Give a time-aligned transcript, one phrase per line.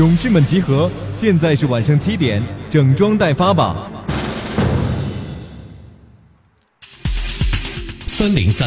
[0.00, 0.90] 勇士们集合！
[1.14, 3.76] 现在是晚上七点，整装待发吧。
[8.06, 8.66] 三零三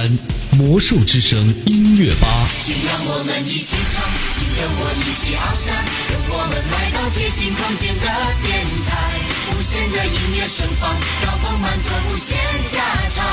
[0.51, 2.27] 魔术之声音乐吧，
[2.61, 4.05] 请让我们一起唱，
[4.37, 5.73] 请跟我一起翱翔，
[6.07, 8.05] 跟我们来到贴心空间的
[8.45, 9.17] 电台，
[9.49, 10.93] 无限的音乐盛放，
[11.25, 12.37] 高朋满座无限
[12.69, 12.77] 加
[13.09, 13.25] 长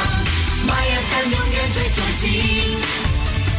[0.66, 2.80] ，My FM 永远最中心，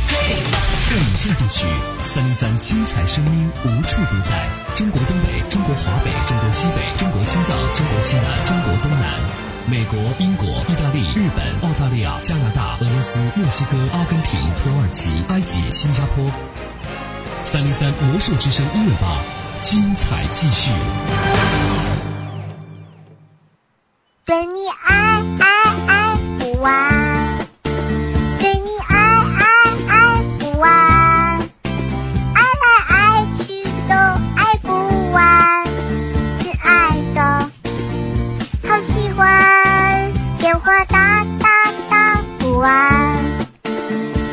[0.08, 0.18] 陪
[0.50, 0.58] 伴。
[0.90, 1.68] 在以下地区，
[2.14, 9.18] 三零三精彩声音无处不在：中国东北、中国华北、中国西北、中国青藏、中国西南、中国东南。
[9.66, 16.30] 美国、英国、意大利、日本、澳大利亚、加拿大、俄罗斯、墨西哥、阿根廷、土耳其、埃及、新加坡。
[17.46, 19.24] 三零三魔兽之声音乐吧，
[19.62, 20.70] 精彩继续。
[24.26, 25.48] 对你爱爱
[25.88, 26.91] 爱不完，
[40.52, 43.24] 电话打打打不完，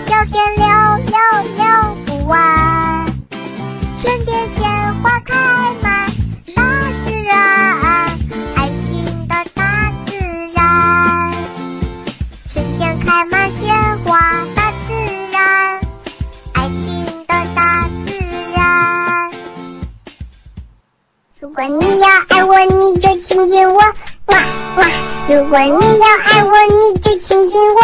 [0.08, 1.16] 聊天聊聊
[1.56, 3.06] 聊不完，
[4.00, 4.69] 春天鲜
[5.00, 5.36] 花开
[5.80, 6.11] 满
[6.56, 8.19] 大自然，
[8.56, 10.16] 爱情的大自
[10.56, 11.33] 然，
[12.48, 14.19] 春天开满鲜花，
[14.56, 14.94] 大自
[15.30, 15.80] 然，
[16.55, 18.12] 爱情的大自
[18.56, 19.30] 然。
[21.39, 23.80] 如果你要爱我，你就亲亲我，
[24.29, 24.37] 哇
[24.77, 24.87] 哇！
[25.29, 27.81] 如果你要爱我，你就亲亲我，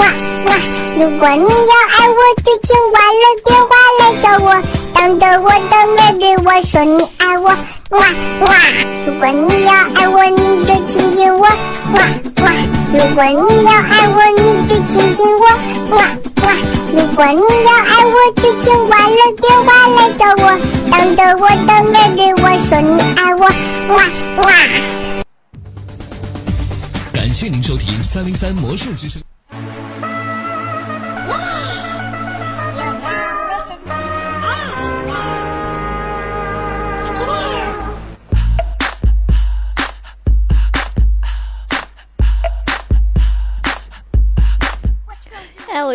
[0.00, 0.06] 哇
[0.46, 0.54] 哇！
[0.98, 4.62] 如果你要爱我，就请挂了电话来找我，
[4.94, 7.48] 当着我的面对我说你爱我，
[7.90, 7.98] 哇
[8.40, 8.48] 哇！
[9.06, 11.48] 如果你要爱我，你就亲亲我，哇
[11.92, 12.52] 哇！
[12.92, 15.44] 如果你要爱我，你就亲亲我，
[15.96, 16.02] 哇
[16.42, 16.52] 哇！
[16.92, 20.58] 如果你要爱我，就请挂了电话来找我，
[20.90, 23.40] 当着我的面对我说你爱我，
[23.94, 24.02] 哇
[24.38, 24.44] 哇！
[27.26, 29.20] 感谢您收听三零三魔术之声。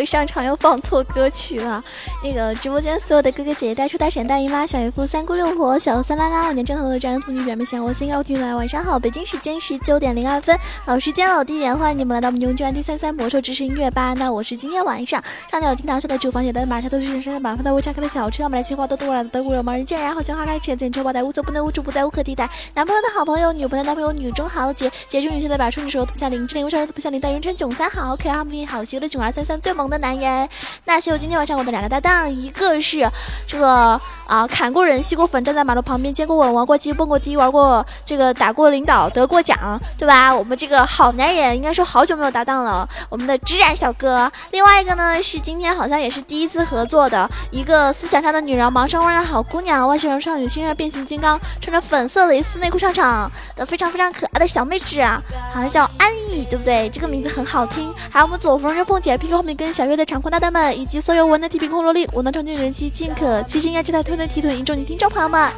[0.04, 1.82] 上场又放错歌曲了。
[2.22, 8.98] 那个直播间所有的哥哥姐姐，大叔大婶大姨妈、小姨夫、三姑六婆、小三拉拉、我年正头的战人妇女、表妹想我心高听来，晚上好！
[8.98, 14.14] 北京时间十九点零二分，老时间老地点，欢迎你们来到我们牛圈第三三魔兽之声音乐吧。
[14.14, 22.48] 那我是今天晚上上面有听到下的主房写的马车都是人生的马发的无价开的小车，买来计划都多来的德国人盲人见人好像花开车见车爆胎，无所不能无处不在无可替代。
[22.74, 27.40] 男朋友的好朋友，女朋友的男朋友，女中豪杰，杰出女性的把处女手特不像林志玲，为啥特不像林黛玉？
[27.40, 30.48] 陈囧三好可爱好美好邪恶的囧二三三最萌的男人。
[30.86, 33.08] 那谢我今天晚上我的两个搭档，一个是
[33.46, 40.34] 这个啊砍过人、吸过粉，站在马路旁边接过吻、玩过鸡、蹦过迪、玩过这个打过领导、得过奖，对吧？
[40.34, 44.30] 我们这个好男人，应该说好久没有搭档了，我们的直染小哥。
[44.50, 56.88] 另外一个呢是今天好像也是第一次合作的一个思想上的女人，盲上弯的好姑娘，外星人少女，亲热变形金刚，穿着粉色蕾丝内裤上场的非常非常可爱的小妹纸啊，好像叫安逸，对不对？
[56.90, 57.92] 这个名字很好听。
[58.10, 65.50] 还有我们左峰热凤姐、屁股后面跟小月的长裤大大们，以及所有文的 T P 空萝莉，我能超级人气尽可其实应该这台推的提腿，迎着你听众朋友们。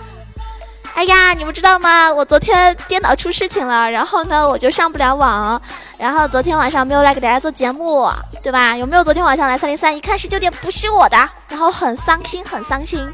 [0.94, 2.12] 哎呀，你们知道吗？
[2.12, 5.60] 我昨天电脑出事情了，然后呢，我就上不了网，
[5.98, 8.08] 然后昨天晚上没有来给大家做节目，
[8.42, 8.76] 对吧？
[8.76, 9.96] 有没有昨天晚上来三零三？
[9.96, 11.16] 一看十九点不是我的，
[11.48, 13.04] 然后很伤心，很伤心。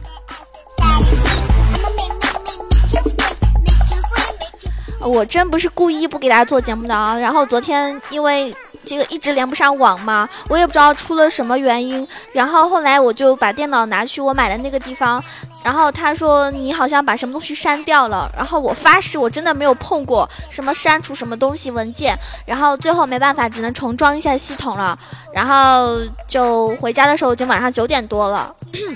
[5.03, 7.19] 我真不是故意不给大家做节目的啊！
[7.19, 8.55] 然后昨天因为
[8.85, 12.07] 这个一直连不上网嘛，我也不知道出了什么原因。
[12.33, 15.23] 然后后来我就把电脑拿去我买的那个地方，
[15.63, 18.31] 然后他说你好像把什么东西删掉了。
[18.37, 22.19] 然后我发誓我真的没有碰过什么删除什么东西文件。
[22.47, 24.99] 然后最后没办法，只能重装一下系统了。
[25.33, 28.55] 然后就回家的时候已经晚上九点多了。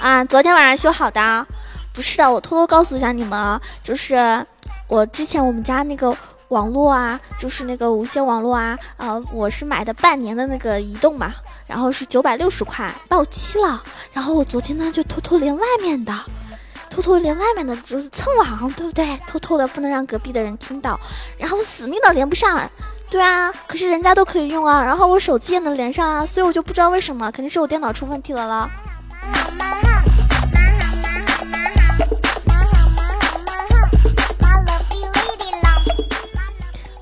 [0.00, 1.46] 啊，昨天晚上修好的。
[1.92, 4.16] 不是的，我偷偷告诉一下你们啊，就是
[4.90, 6.14] 我之前我们家那个
[6.48, 11.32] 网络啊，就是那个无线网络啊，呃，我是买的半年的那个移动嘛，
[11.64, 13.80] 然后是九百六十块到期了，
[14.12, 16.12] 然后我昨天呢就偷偷连外面的，
[16.90, 19.16] 偷偷连外面的就是蹭网，对不对？
[19.28, 20.98] 偷偷的不能让隔壁的人听到，
[21.38, 22.68] 然后死命的连不上。
[23.08, 28.68] 对啊，可是人家都可以用啊，然后我手机也能连上啊，所以我就不知道为什么，肯定是我电脑出问题了了。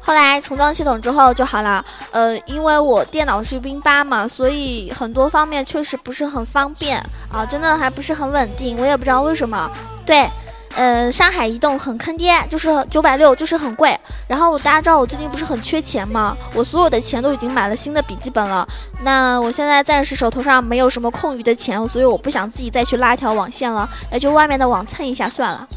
[0.09, 1.85] 后来重装系统之后就好了。
[2.13, 6.99] 呃，因为我电脑是 Win 八嘛，所以很多方面确实不是很方便
[7.31, 8.79] 啊，真的还不是很稳定。
[8.81, 9.71] 我也不知道为什么。
[10.07, 10.27] 对，
[10.75, 13.95] 呃，上海移动很坑爹，就是九百六，就是很贵。
[14.27, 16.35] 然后大家知道我最近不是很缺钱吗？
[16.55, 18.67] 我所有的钱都已经买了新的笔记本了。
[19.03, 25.69] 那我现在暂时手头上没有什么空余的钱，所以我不想自己再去拉条网线了，那就外面的网蹭一下算了。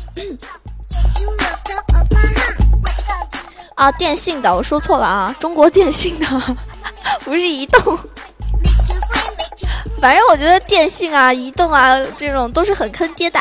[3.81, 6.27] 啊，电信的，我说错了啊，中国电信的，
[7.25, 7.97] 不是移动。
[9.99, 13.39] 反正我觉得电信啊、移动啊这种都是很坑爹的。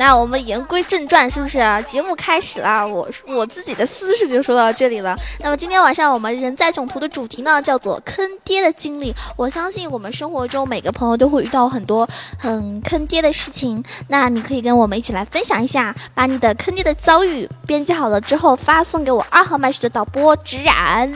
[0.00, 1.58] 那我们言归正传，是不是？
[1.86, 5.14] 节目开始了，我我自己的私事就说到这里了。
[5.40, 9.14] 那么今天晚上我们人在囧途的主题呢，叫做坑爹的经历。
[9.36, 12.08] 我相信我们生活中每个朋友都会遇到很多
[12.38, 13.84] 很坑爹的事情。
[14.08, 21.12] 那你可以跟我们一起来分享一下，把你的坑爹的遭遇编辑好了之后发送给我二号麦序的导播直染。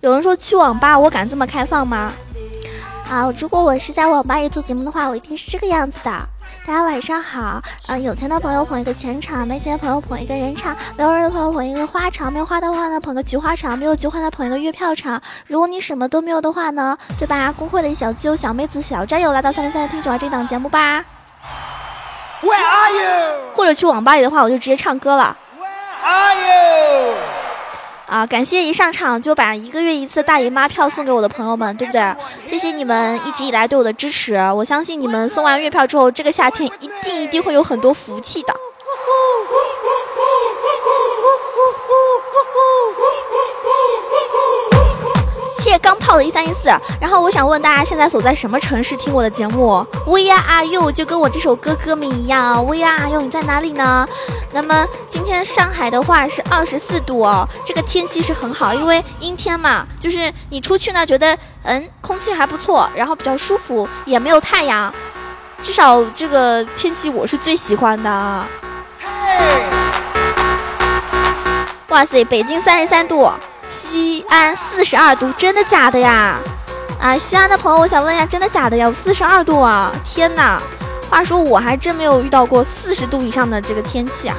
[0.00, 2.12] 有人说去网吧，我敢这么开放吗？
[3.10, 6.10] 啊，如果我是在网吧里做节目的话，我一定是这个样子的。
[6.66, 15.20] 大家晚上好，嗯，有钱的朋友捧一个钱场，没钱的朋友捧一个人场，没有人的朋友捧一个花场，没有花的话呢捧个菊花场，没有菊花的捧一个月票场。
[15.46, 21.04] 如果你什么都没有的话呢，就把公会的小舅、小妹子、小战友拉到三零三听九儿这档节目吧。
[22.40, 23.52] Where are you？
[23.54, 25.36] 或者去网吧里的话，我就直接唱歌了。
[25.60, 27.14] Where are you？
[28.06, 28.26] 啊！
[28.26, 32.14] 感谢一上场就把一个月一次大姨妈票送给我的朋友们，对不对？
[32.46, 38.54] 谢谢你们一直以来对我的支持，我相信你们送完月票之后，这个夏天一定一定会有很多福气的。
[45.84, 54.08] 谢谢钢炮的一三一四，然后我想问大家，现在所在什么城市听我的节目？We are you，就跟我这首歌歌名一样，We are you，你在哪里呢？
[54.52, 64.90] 那么今天上海的话是二十四度哦，这个天气是很好，因为阴天嘛，就是你出去呢，觉得嗯空气还不错，然后比较舒服，也没有太阳，
[65.62, 68.44] 至少这个天气我是最喜欢的。
[71.88, 73.30] 哇塞，北京三十三度。
[73.74, 76.38] 西安四十二度，真的假的呀？
[77.00, 78.90] 啊，西安的朋友，我想问一下，真的假的呀？
[78.92, 79.92] 四十二度啊！
[80.04, 80.62] 天哪！
[81.10, 84.36] 话说我还真没有遇到过四十度以上的这个天气啊。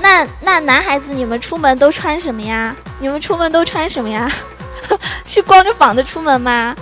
[0.00, 2.74] 那那男孩子，你们出门都穿什么呀？
[2.98, 4.28] 你们出门都穿什么呀？
[5.24, 6.74] 是光着膀子出门吗？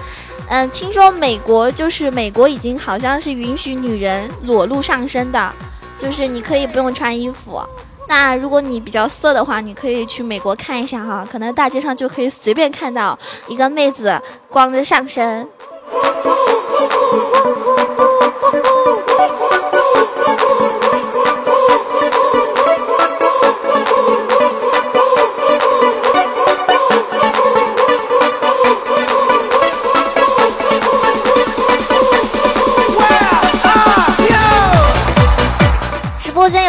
[0.48, 5.52] 嗯，听说美国就是美国已经好像是允许女人裸露上身的。
[6.00, 7.60] 就是你可以不用穿衣服，
[8.08, 14.18] 那如果你比较色的话，你可以去美国看一下哈，可能大街上就可以随便看到一个妹子
[14.48, 15.46] 光着上身。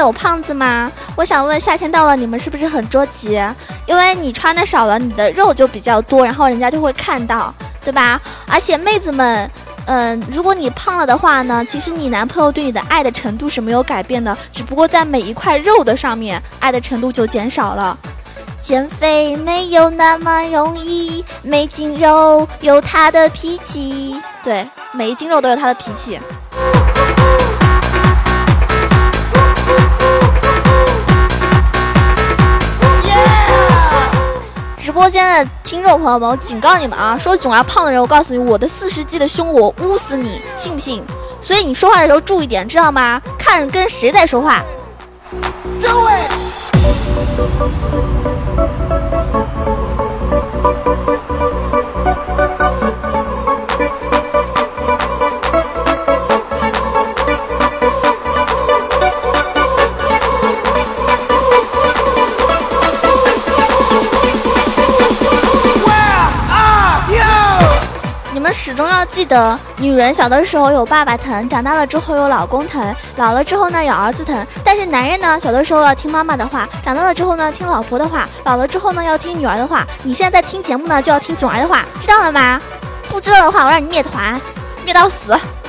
[0.01, 0.91] 有胖子吗？
[1.15, 3.39] 我想问，夏天到了，你们是不是很着急？
[3.85, 7.53] 因为你穿的少了，你的肉就比较多，然后人家就会看到，
[7.83, 8.19] 对吧？
[8.47, 9.49] 而且妹子们，
[9.85, 17.97] 嗯，如果你胖了的话呢，其实你男朋友对你的爱的程度是没有改变的，只不过在每一块肉的上面，爱的程度就减少了。
[18.61, 24.21] 减肥没有那么容易，每斤肉有他的脾气。
[24.43, 26.19] 对，每一斤肉都有他的脾气。
[34.91, 37.17] 直播间的听众朋友们，我警告你们啊！
[37.17, 41.01] 说囧儿胖的人，我告诉你，我的四十 G 的胸我捂死你，信不信？
[41.39, 43.21] 所以你说话的时候注意点，知道吗？
[43.39, 44.61] 看跟谁在说话。
[68.63, 74.45] 始终要记得，女人小的时候有爸爸疼，长大了之后有老公疼，老了之后呢有儿子疼。
[74.63, 79.83] 但是男人呢，小的时候要听妈妈的话，长大了之后呢听老婆的话，老了之后呢要听女儿的话。
[80.03, 82.61] 你现在在听节目呢，就要听囧儿的话，知道了吗？
[83.09, 84.39] 不知道的话，我让你灭团，
[84.85, 85.35] 灭到死。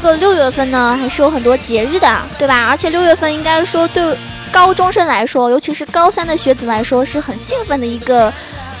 [0.00, 2.68] 这个六月份呢，还是有很多节日的，对吧？
[2.68, 4.16] 而且六月份应该说对
[4.52, 8.32] 高中生来说，尤其是高三的学子来说，是很兴奋的一个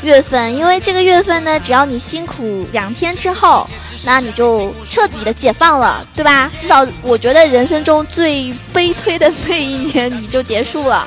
[0.02, 3.68] 月份，因为这个月份呢，只要你辛苦两天之后，
[4.04, 6.48] 那你就彻底的解放了，对吧？
[6.60, 11.04] 至少我觉得人生中最悲催的那一年你就结束了。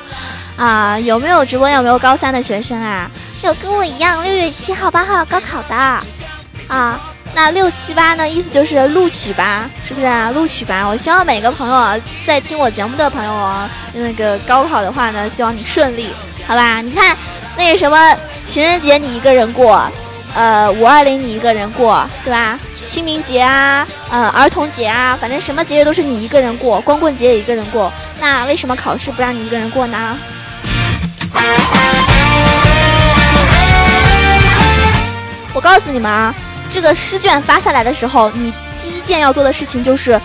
[0.58, 1.70] 啊，有没有直播？
[1.70, 3.10] 有没有高三的学生啊？
[3.44, 5.74] 有跟我一样六月七号、八号高考的
[6.68, 7.00] 啊？
[7.34, 8.28] 那六七八呢？
[8.28, 10.30] 意思就是录取吧，是不是啊？
[10.32, 10.86] 录取吧！
[10.86, 16.10] 我希望每个朋友，在听我节目的朋友啊，那个高考的话呢，希望你顺利，
[16.46, 16.82] 好吧？
[16.82, 17.16] 你看，
[17.56, 19.90] 那个什么情人节你一个人过，
[20.34, 22.58] 呃，五二零你一个人过，对吧？
[22.88, 30.18] 清明节啊，呃，儿童节啊，反正什么节日都是你一个人过，光棍节也一个人过，那为什么考试不让你一个人过呢？
[35.54, 36.34] 我告诉你们啊，
[36.72, 38.50] 这个试卷发下来的时候，你
[38.80, 40.18] 第一件要做的事情就是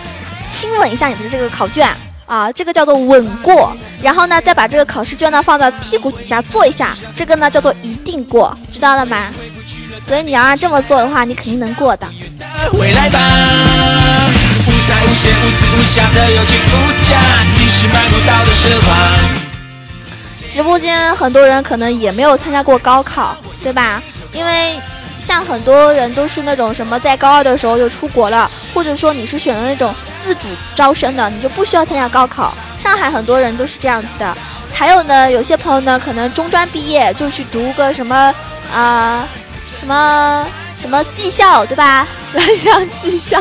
[0.46, 1.86] 亲吻一下你的这个考卷
[2.24, 3.70] 啊，这个叫做吻过。
[4.00, 9.26] 然后呢，再把这个考试卷呢放在屁股底下坐一下，这个呢叫做一定过，知道了吗？
[10.06, 12.08] 所以你要这么做的话，你肯定能过的。
[12.72, 13.20] 未来吧，
[14.66, 16.58] 无无无的有情
[17.02, 17.18] 假，
[17.58, 18.96] 你是买不到的奢华。
[20.50, 24.02] 直播间很多人可能也没有参加过高考，对吧？
[24.32, 24.80] 因为
[25.28, 29.94] 像很多人都是那种什么在高二的时候就出国了，或者说你是选的那种
[30.24, 32.56] 自主招生的，你就不需要参加高考。
[32.82, 34.34] 上海很多人都是这样子的。
[34.72, 38.34] 还有呢，有些朋友呢可能中专毕业就去读个什么
[38.72, 39.28] 啊
[39.78, 40.46] 什么
[40.80, 42.08] 什么技校，对吧？
[42.32, 43.38] 蓝翔技校，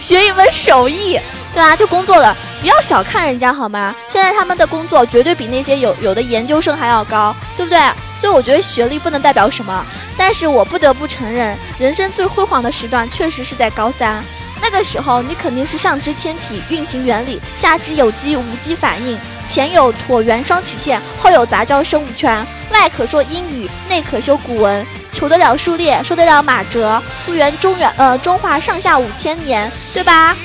[0.00, 1.18] 学一门手艺。
[1.52, 3.94] 对吧，就工作了，不要小看人家好吗？
[4.08, 7.78] 现在他们的工作绝对比那些有有的研究生还要高，对不对？
[8.20, 9.86] 所以我觉得学历不能代表什么，
[10.18, 14.20] 但是我不得不承认，人生最辉煌的时段确实是在高三。
[14.60, 19.16] 那个时候，你肯定是上知天体运行原理，下知有机无机反应，
[19.48, 30.36] 前有椭圆双曲线，后有杂交生物圈，外可说英语，内可修古文，求得了数列，说得了马哲，溯源中原呃中华上下五千年，对吧？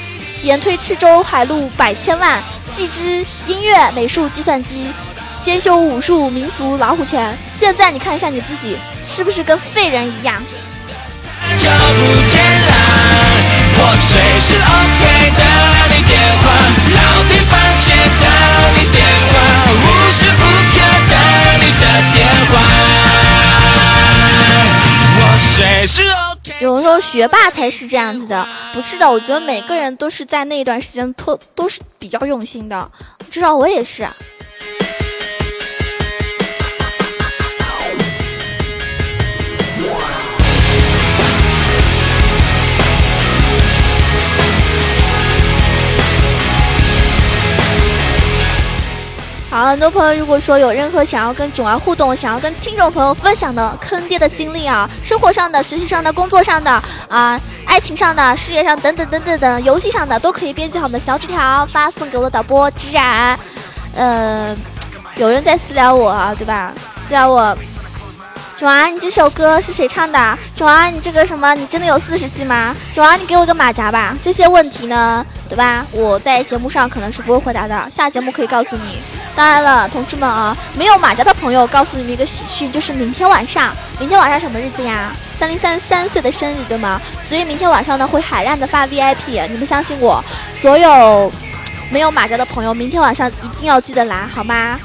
[0.42, 2.42] 延推赤州海路百千万，
[2.76, 4.90] 既知音乐、美术、计算机，
[5.44, 7.38] 兼修武术、民俗、老虎钳。
[7.54, 10.42] 现在你看一下你自己，是不是跟废人一样？
[11.60, 11.70] 有人
[19.20, 19.41] 说
[27.12, 32.90] 学霸才是这样子的，不是的，我觉得每个人都是在那段时间都都是比较用心的，
[33.30, 34.08] 至少我也是。
[49.52, 56.72] 好，很多朋友如果说有任何想要跟囧儿互动、想要跟听众朋友分享的坑爹的经历啊，生活上的、学习上的、工作上的
[57.10, 63.38] 啊、爱情上的、事业上等等等等等，游戏上的都可以编辑好我们的小纸条发送给我的导播直然。
[63.94, 64.56] 呃，
[65.18, 66.74] 有人在私聊我，对吧？
[67.06, 67.54] 私聊我。
[68.56, 70.40] 囧儿，你这首歌是谁唱的？
[70.56, 71.54] 囧儿，你这个什么？
[71.56, 72.74] 你真的有四十 G 吗？
[72.94, 74.18] 囧儿，你给我个马甲吧。
[74.24, 75.86] 这些问题呢，对吧？
[75.92, 79.21] 我在节目上可能是不会回答的，下节目可以告诉你。
[79.36, 85.12] 当然了，同志们啊，没有马甲的朋友，告诉你们一个喜讯，就是明天晚上，明天晚上什么日子呀？
[85.40, 87.02] 三零三三岁的生日，对吗？
[87.26, 90.24] 所以明天晚上呢，会海量的发 VIP，你们相信我，
[90.62, 91.32] 所有
[91.90, 94.80] 没有马甲的朋友，明天晚上一定要记得来，好吗？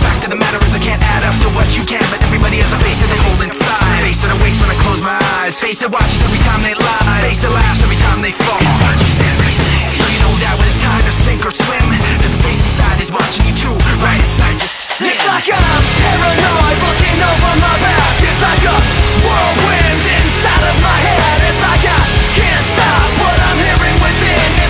[0.00, 2.24] The fact of the matter is I can't add up to what you can, but
[2.24, 4.00] everybody has a face that they hold inside.
[4.00, 5.60] Face that awakes when I close my eyes.
[5.60, 7.20] Face that watches every time they lie.
[7.28, 8.64] Face that laughs every time they fall.
[9.92, 12.96] So you know that when it's time to sink or swim, that the face inside
[13.04, 15.12] is watching you too, right inside your skin.
[15.12, 18.16] It's like I'm paranoid looking over my back.
[18.24, 18.76] It's like a
[19.20, 21.38] whirlwind inside of my head.
[21.44, 22.00] It's like I
[22.40, 24.60] can't stop what I'm hearing within.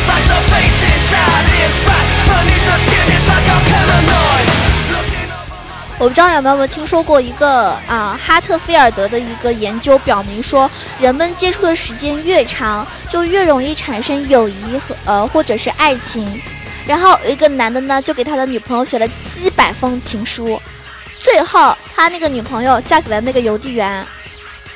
[6.01, 16.41] 我不知道有没有听说过一个啊，哈特菲尔德的一个研究表明说，人们接触的时间越长，就越容易产生友谊和呃或者是爱情。
[16.87, 20.59] 然后有一个男的呢，就给他的女朋友写了七百封情书，
[21.19, 24.03] 最后他那个女朋友嫁给了那个邮递员。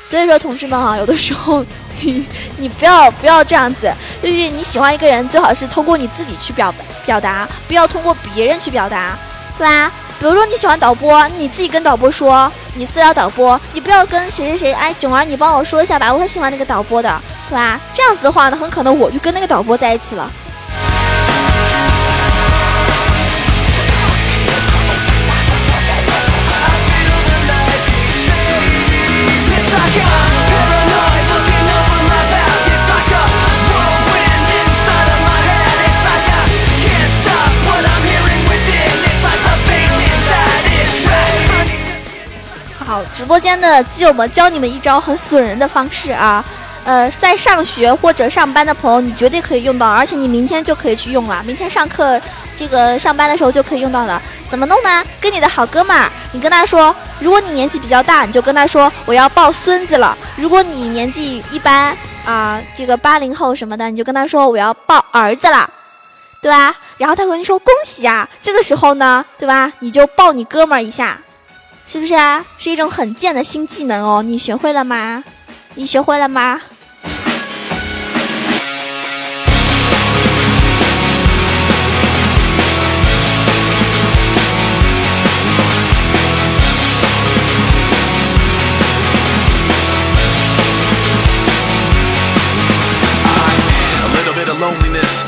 [0.07, 1.65] 所以说，同志们哈，有的时候
[2.03, 2.23] 你
[2.57, 3.91] 你不要不要这样子，
[4.21, 6.71] 就是你喜欢一个人，最好是通过你自己去表
[7.03, 9.17] 表达，不要通过别人去表达，
[9.57, 9.91] 对吧？
[10.17, 17.79] 比如说你喜欢导播，你自己跟导播说，你私聊导播，你不要跟谁谁谁，哎，囧儿你帮我说一下吧，我很喜欢那个导播的，对吧？
[17.93, 20.31] 这样子的话呢，很可能我就跟那个导播在一起了。
[43.15, 46.43] 直播间的基友们教你们一招很损人的方式啊！
[46.83, 51.41] 呃，在上学或者上班的朋友，你绝对可以用到，而且你明天就可以去用了。
[51.45, 52.19] 明天上课，
[52.57, 54.21] 这个上班的时候就可以用到了。
[54.49, 55.03] 怎么弄呢？
[55.21, 65.69] 跟你的好哥们儿，你跟他说，如果你年纪比较大，你就跟他说我要抱孙子了；如果你年纪一般啊，这个八零后什么的，你就跟他说我要抱儿子了，
[66.41, 66.75] 对吧？
[66.97, 68.27] 然后他会跟你说恭喜啊！
[68.41, 69.71] 这个时候呢，对吧？
[69.79, 71.17] 你就抱你哥们儿一下。
[71.85, 72.43] 是不是啊？
[72.57, 75.23] 是一种很贱的新技能哦，你学会了吗？
[75.75, 76.61] 你学会了吗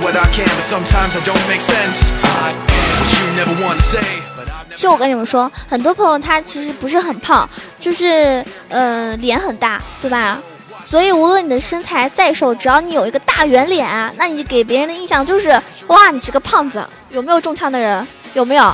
[0.00, 2.10] what I can, but sometimes I don't make sense.
[2.22, 2.56] I am
[2.98, 4.00] what you never want to say.
[4.36, 10.38] But I've never 其实我跟你们说，很多朋友他其实不是很胖，就是呃脸很大，对吧？
[10.84, 13.86] 所以无论你的身材再瘦，只要你有一个大圆脸，
[14.16, 15.50] 那你给别人的印象就是
[15.88, 16.84] 哇，你是个胖子。
[17.10, 18.06] 有没有中枪的人？
[18.34, 18.72] 有没有？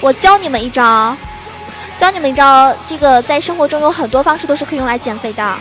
[0.00, 1.16] 我教你们一招，
[1.98, 5.58] 教你们一招，这个在生活中有很多方式都是可以用来减肥的。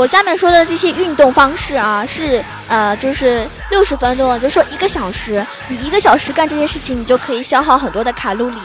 [0.00, 8.58] 我下面说的这些运动方式啊，是呃，就是六十分钟，就说一个小时，你一个小时干这些事情，你就可以消耗很多的卡路里。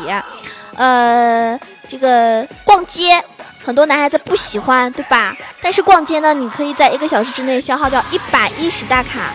[0.77, 3.21] 呃，这个逛街，
[3.61, 5.35] 很多男孩子不喜欢，对吧？
[5.61, 9.33] 但是逛街呢，你可以在一个小时之内消耗掉一百一十大卡。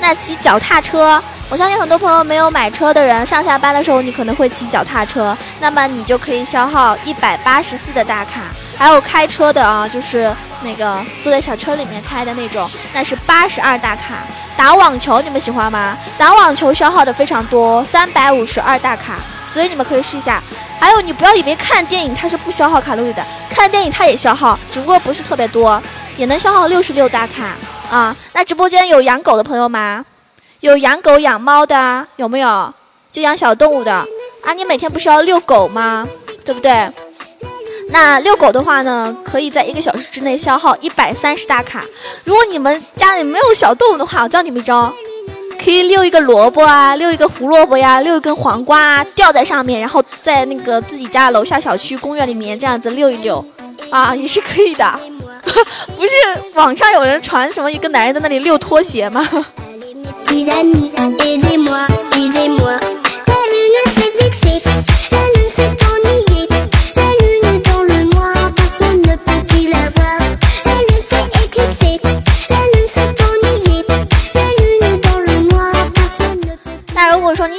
[0.00, 8.40] 那骑脚踏车，我相信很多朋友没有买车的人，上下班的时候你可能会骑脚踏车，那么你就可以消耗一百八十四的大卡。
[8.78, 14.26] 还有开车的啊，就是那个坐在小车里面开的那种，那是八十二大卡。
[14.56, 15.96] 打网球你们喜欢吗？
[16.16, 19.16] 打网球消耗的非常多，三百五十二大卡，
[19.52, 20.42] 所以你们可以试一下。
[20.78, 25.82] 还有，你不要以为看电影它是不消耗卡路里的，看电影它也消耗，只不过不是特别多，
[26.16, 27.56] 也能消耗六十六大卡
[27.90, 28.14] 啊。
[28.32, 30.04] 那直播间有养狗的朋友吗？
[30.60, 32.72] 有养狗养猫的有没有？
[33.12, 34.52] 就养小动物的啊？
[34.54, 36.06] 你每天不是要遛狗吗？
[36.44, 36.90] 对不对？
[37.88, 41.84] 那遛狗的话呢，可以在一个小时之内消耗一百三十大卡。
[42.24, 44.92] 如果你们家里没有小动物的话，我教你们一招，
[45.62, 53.44] 可以遛一个萝卜啊，遛一个胡萝卜呀，遛一根黄瓜啊，吊在上面，然后在那个自己家楼下小区公园里面这样子遛一遛，
[53.90, 55.00] 啊，也是可以的。
[55.96, 56.10] 不是
[56.54, 59.26] 网上有人传什么一个男人在那里遛拖鞋吗？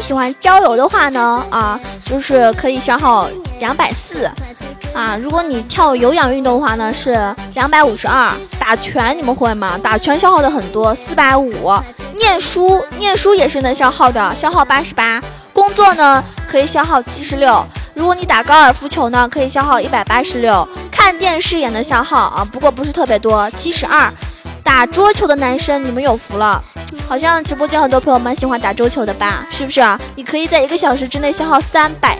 [0.07, 3.27] 喜欢郊游的话呢，啊，就是可以消耗
[3.59, 4.23] 两百四，
[4.93, 8.31] 啊，如果你跳有氧运动的话呢是两百五十二。
[8.57, 9.77] 打拳你们会吗？
[9.83, 11.73] 打拳消耗的很多，四百五。
[12.15, 15.21] 念书念书也是能消耗的，消耗八十八。
[15.51, 17.61] 工作呢可以消耗七十六。
[17.93, 20.65] 如果你打高尔夫球呢，可以消耗一百八十六。
[20.89, 24.09] 看电视也能消耗啊，不过不是特别多，七十二。
[24.63, 26.63] 打桌球的男生你们有福了。
[27.07, 29.45] 好像直播间很多朋友们喜欢打桌球的吧？
[29.51, 29.99] 是不是啊？
[30.15, 32.17] 你可以在一个小时之内消耗三百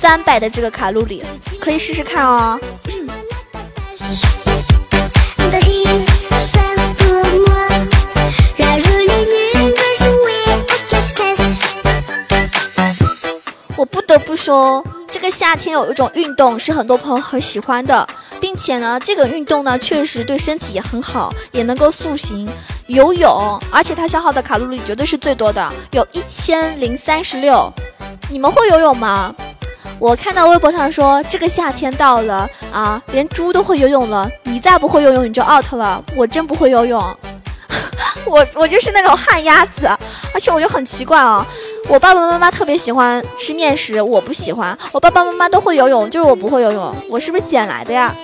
[0.00, 1.22] 三百的这个卡路里
[1.60, 2.58] 可以试试看哦。
[13.76, 18.08] 我不得不说，这个夏天有一种运动是很多朋友很喜欢的，
[18.40, 22.48] 并且呢，这个运动呢确实对身体也很好，也能够塑形。
[22.86, 27.70] 游泳，而且它消耗的卡路里绝对是最多的，有一千零三十六。
[28.30, 29.34] 你们会游泳吗？
[29.98, 34.30] 我看到微博上说，这个夏天到了啊，连猪都会游泳了。
[34.44, 36.02] 你再不会游泳，你就 out 了。
[36.14, 37.02] 我真不会游泳，
[38.24, 39.86] 我我就是那种旱鸭子，
[40.32, 41.46] 而且我就很奇怪啊。
[41.88, 44.76] 我爸爸妈妈特别喜欢吃面食，我不喜欢。
[44.90, 46.94] 我爸爸妈妈都会游泳，就是我不会游泳。
[47.08, 48.14] 我是不是捡来的呀？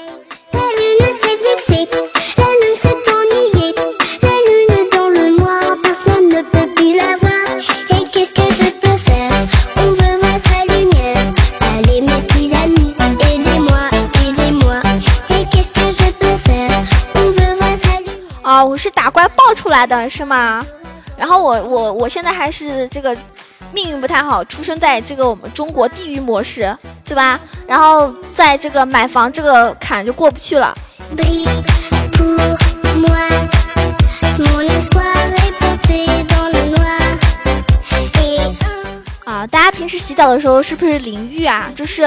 [18.43, 20.67] 啊，我是打怪爆出来的是吗？
[21.17, 23.17] 然后我我我现在还是这个
[23.73, 27.41] 命运不太好，出生在这个我们中国地狱模式，对吧？
[27.67, 30.77] 然后在这个买房这个坎就过不去了。
[39.25, 41.71] 啊，大家平时洗澡的时候是不是淋浴啊？
[41.75, 42.03] 就是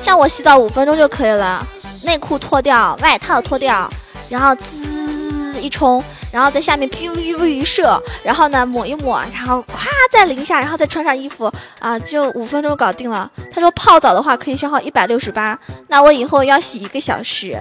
[0.00, 1.66] 像我洗澡五分钟就可以了，
[2.04, 3.90] 内裤脱掉，外套脱掉，
[4.28, 13.30] 然后滋一冲，然后在下面 biu biu 一射，然后呢抹一抹，然后咵再淋一下，然后再穿上衣服啊，就五分钟搞定了。
[13.52, 17.60] 他说泡澡的话可以消耗一百六十八，那我以后要洗一个小时。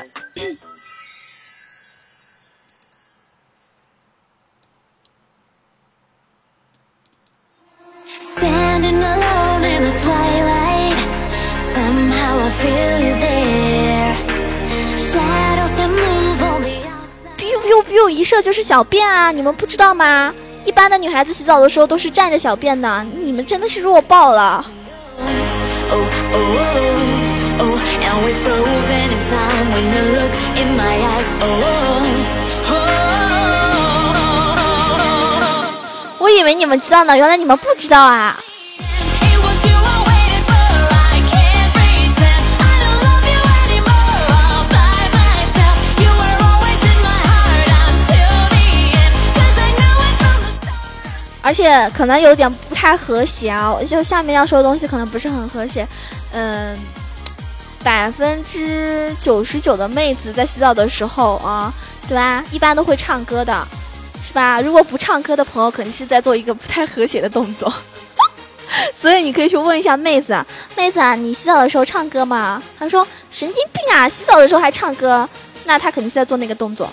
[8.39, 8.67] biu
[17.67, 20.33] biu biu 一射就是小便啊，你们不知道吗？
[20.63, 24.65] 一般的女孩子洗澡的时候都是站着小便的，你们真的是弱爆了。
[36.19, 38.37] 我以为你们知道呢，原来你们不知道啊。
[51.47, 55.87] 而且可能有点不太和谐啊，就下面要说的东西可能不是很和谐。
[56.33, 56.77] 嗯，
[57.81, 61.73] 百分之九十九的妹子在洗澡的时候啊，
[62.05, 62.43] 对吧？
[62.51, 63.65] 一般都会唱歌的，
[64.21, 64.59] 是吧？
[64.59, 67.73] 如果不唱歌的朋友，肯定是在做一个不太和谐的动作。
[68.99, 70.37] 所以你可以去问一下妹子，
[70.75, 72.61] 妹子啊，你洗澡的时候唱歌吗？
[72.77, 75.25] 她说神经病啊，洗澡的时候还唱歌，
[75.63, 76.89] 那她肯定是在做那个动作。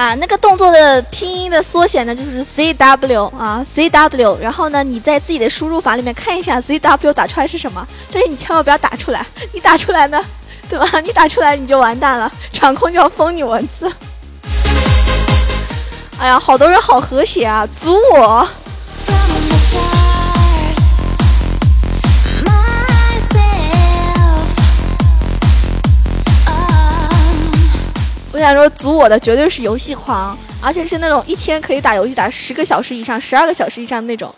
[0.00, 4.38] 啊，那个动作的拼音的缩写呢，就是 C W 啊，C W。
[4.40, 10.18] 然后呢，你在自己的输入法里面看一下 C W 打出来是什么，但是你千万不要打出来，你打出来呢，
[10.70, 11.00] 对吧？
[11.00, 13.92] 你打出来你就完蛋了，场控就要封你文字。
[16.18, 18.48] 哎呀，好多人好和谐啊，组我。
[28.40, 34.34] 我想说，组我的绝对是游戏狂，而且是那种一天可以打游戏打十个小时以上、十二个小时以上的那种。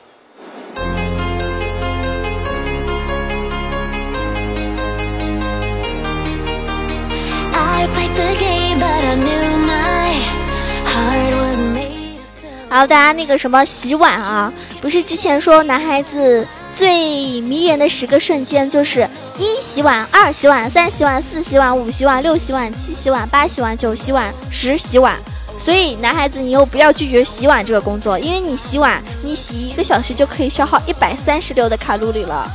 [12.69, 19.09] 还有大家那个什么洗碗啊，不是之前说男孩子最迷人的十个瞬间就是。
[19.39, 25.17] 一洗碗，二洗碗，三洗碗，四洗碗，五洗碗，六洗碗，七洗碗，八洗碗，九洗碗，十洗碗。
[25.59, 32.47] 所以男孩子，你又不要拒绝洗碗这个工作，因为你洗碗，你洗一个小时就可以消耗一百三十六的卡路里了。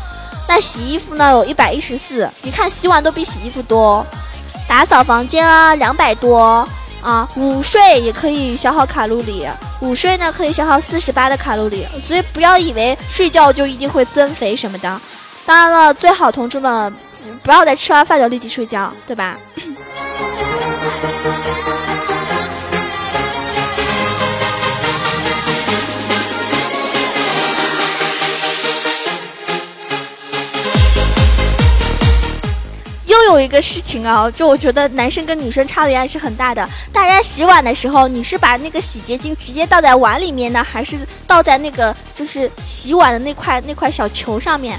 [0.47, 2.29] 那洗衣服呢，有一百一十四。
[2.41, 4.05] 你看洗碗都比洗衣服多。
[4.67, 6.67] 打扫房间啊，两百多
[7.01, 7.27] 啊。
[7.35, 9.47] 午睡也可以消耗卡路里，
[9.79, 11.85] 午睡呢可以消耗四十八的卡路里。
[12.07, 15.01] 所以不要以为睡觉就一定会增肥什么的。
[15.47, 16.93] 当然了，最好同志们
[17.41, 19.39] 不要在吃完饭就立即睡觉，对吧？
[33.05, 36.67] 又有一个事情啊，就我觉得男生跟女生差别还是很大的。
[36.91, 44.77] 大家洗碗的时候，你是把那个洗洁精直接倒在碗里面呢，还是倒在那个就是洗碗的那块那块小球上面？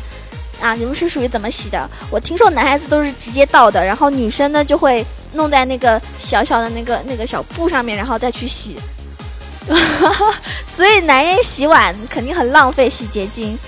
[0.60, 1.88] 啊，你们是属于怎么洗的？
[2.10, 8.76] 我听说男孩子都是直接倒的，然后女生呢就会弄在那个小小的那个那个小布上面，然后再去洗。
[10.74, 13.58] 所以男人洗碗肯定很浪费洗洁精。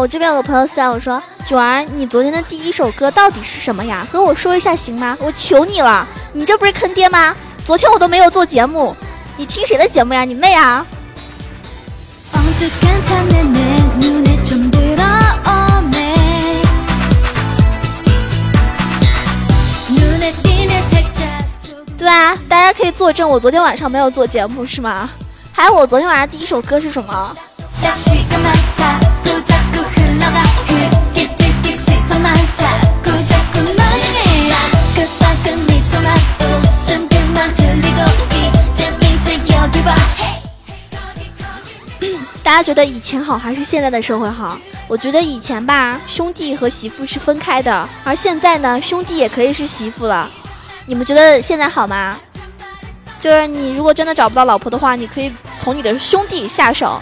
[0.00, 4.06] 我这边有个朋友私聊我说：“九儿，你昨天的第一首歌到底是什么呀？
[4.10, 5.14] 和我说一下行吗？
[5.20, 7.36] 我求你了，你这不是坑爹吗？
[7.66, 8.96] 昨天我都没有做节目，
[9.36, 10.24] 你听谁的节目呀？
[10.24, 10.86] 你妹啊！”
[21.98, 25.10] 对啊，大家可以作证，我昨天晚上没有做节目是吗？
[25.52, 27.36] 还有我昨天晚上第一首歌是什么？
[42.50, 44.58] 大家觉得以前好还是现在的社会好？
[44.88, 50.28] 我觉得以前吧，兄弟和媳妇是分开的，而现在呢，兄弟也可以是媳妇了。
[50.84, 52.18] 你们觉得现在好吗？
[53.20, 57.00] 就是你如果真的找不到老婆的话，你可以从你的兄弟下手。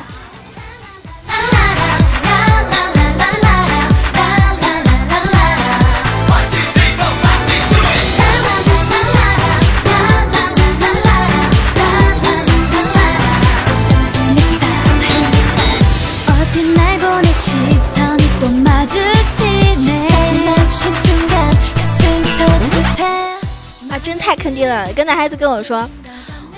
[24.29, 24.87] 太坑爹了！
[24.93, 25.88] 跟男孩子跟我说，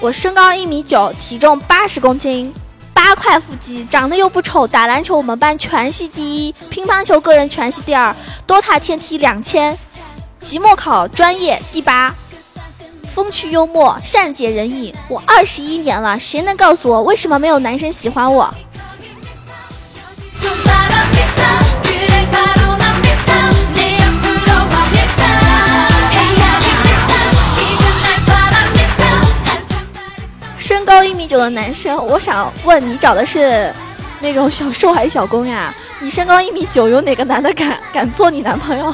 [0.00, 2.52] 我身高一米九，体重八十公斤，
[2.92, 8.12] 八块腹肌，长得又不丑，打篮球我们班全系第一，乒乓球个人全系第二
[8.44, 9.78] ，DOTA 天梯两千，
[10.40, 12.12] 期末考专业第八，
[13.08, 14.92] 风趣幽默，善解人意。
[15.06, 18.52] 我二十一年了，谁能告诉我为什么没有男生喜欢我？
[31.20, 33.70] 一米九的男生，我想问你找的是
[34.20, 35.70] 那种小瘦还是小公呀？
[36.00, 38.90] 你身高一米九，有哪个男的敢敢做你男朋友？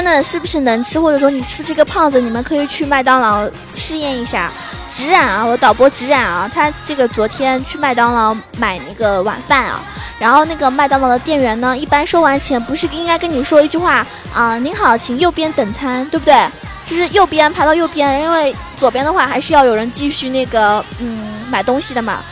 [0.00, 2.18] 真的是不是能吃，或者说你是不是个胖子？
[2.22, 4.50] 你们可以去麦当劳试验一下。
[4.88, 9.78] 直染啊，我导播直染啊，他这个昨天去麦当劳买那个晚饭啊，
[10.18, 14.56] 然后那个麦当劳的店员呢，一般收完钱不是应该跟你说一句话啊？
[14.56, 16.48] 您好，请右边等餐，对不对？
[16.86, 22.24] 就是右边排到右边，因为左边的话还是要有人继续那个嗯买东西的嘛。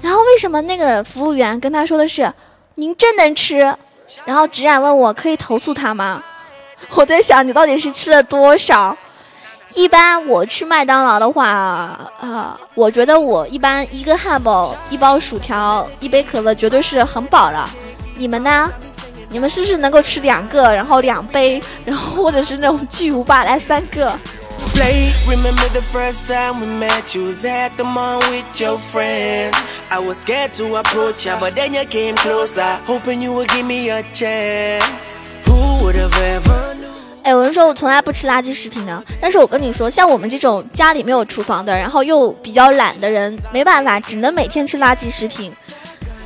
[0.00, 2.32] 然后为什么那个服务员跟他说的是
[2.76, 3.74] 您真能吃？
[4.24, 6.22] 然后直染问我可以投诉他吗？
[6.94, 8.96] 我在想，你到底是吃了多少？
[9.74, 11.46] 一般我去麦当劳的话，
[12.20, 17.68] 啊，我觉得我一般一个汉堡、一包薯条、一杯可乐，绝对是很饱了。
[18.16, 18.72] 你们呢？
[19.30, 24.18] 你们是不是能够吃两个，然后两杯，然后或者是那种巨无霸来三个？
[37.22, 45.52] 哎，有人说我从来不吃垃圾食品的，但是我跟你说，像我们这种家里没有厨房的，然后又比较懒的人，没办法，只能每天吃垃圾食品。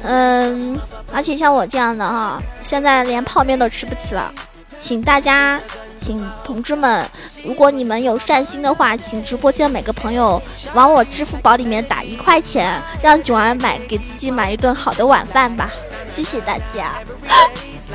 [0.03, 0.79] 嗯，
[1.13, 4.33] 而且像我这样的哈，现在连泡面都吃不起了。
[4.81, 5.61] 请大家，
[6.01, 7.05] 请同志们，
[7.45, 10.41] 如果你们有善心的话，请直播间每个朋友
[10.75, 15.71] 往我支付宝里面打一块钱，让囧儿买给自己买一顿好的晚饭吧。
[16.13, 16.93] 谢谢大家。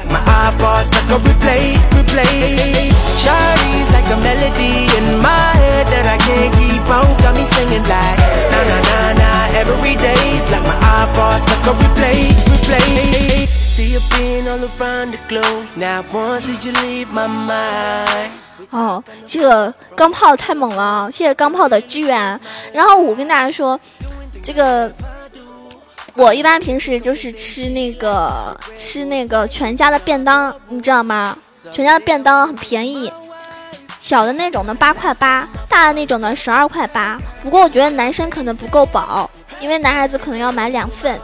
[0.05, 2.93] My eyeballs like a replay, replay.
[3.17, 7.05] Shawty's like a melody in my head that I can't keep on.
[7.21, 8.17] Got me singing like
[8.51, 13.45] na na na na every day's like my eyeballs like a replay, replay.
[13.47, 15.67] See you being all around the globe.
[15.75, 18.31] Not once did you leave my mind.
[18.71, 21.09] 哦，这个钢炮太猛了啊！
[21.11, 22.39] 谢谢钢炮的支援。
[22.73, 23.79] 然后我跟大家说，
[24.41, 24.91] 这个
[26.17, 31.37] 我一般平时就是吃那个吃那个全家的便当，你知道吗？
[31.71, 33.11] 全家的便当很便宜，
[33.99, 37.19] 小的那种的八块八，大的那种的十二块八。
[37.43, 41.19] 不过我觉得男生可能不够饱，因为男孩子可能要买两份。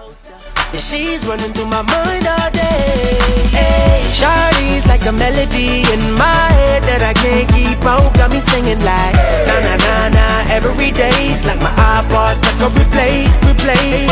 [0.73, 3.13] Yeah, she's running through my mind all day.
[3.53, 8.09] Hey, Shawty's like a melody in my head that I can't keep on.
[8.17, 9.13] Got me singing like
[9.45, 14.09] na na na na every day's like my iPod stuck on replay, replay.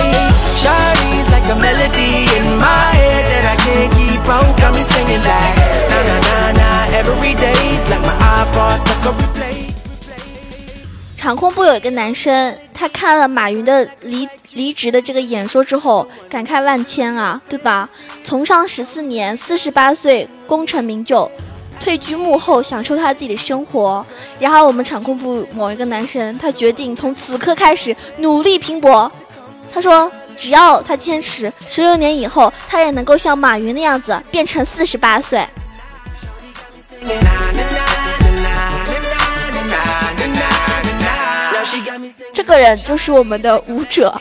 [0.62, 4.46] Shawty's like a melody in my head that I can't keep on.
[4.62, 5.58] Got me singing like
[5.90, 9.51] na na na na every day's like my iPod stuck on replay.
[11.22, 17.88] 场控部有一个男生，他看了马云的离离职的这个演说之后，感慨万千啊，对吧？
[18.24, 21.30] 从上十四年，四十八岁功成名就，
[21.80, 24.04] 退居幕后，享受他自己的生活。
[24.40, 29.12] 然后我们场控部某一个男生，他决定从此刻开始努力拼搏。
[29.72, 35.48] 他说，只要他坚持，十六年以后，他也能够像马云那样子变成四十八岁。
[42.34, 44.14] 这个人就是我们的舞者，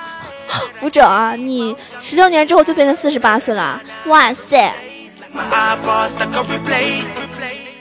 [0.82, 1.34] 舞者啊！
[1.36, 4.74] 你十六年之后就变成四十八岁了，哇塞！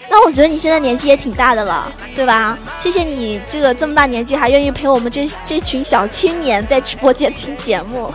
[0.09, 2.57] 那我觉得你现在年纪也挺大的了，对吧？
[2.77, 8.13] 谢谢你这个这么大年纪还愿意陪我们这这群小青年在直播间听节目。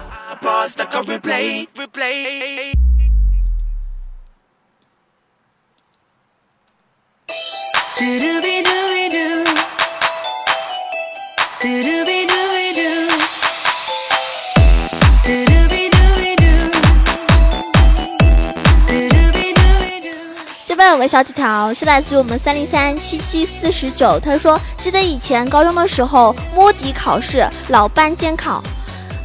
[20.65, 28.63] 这边有个小纸条是来自于我们三零三七七四十九，他说记得以前高中的时候摸底考试，老班监考，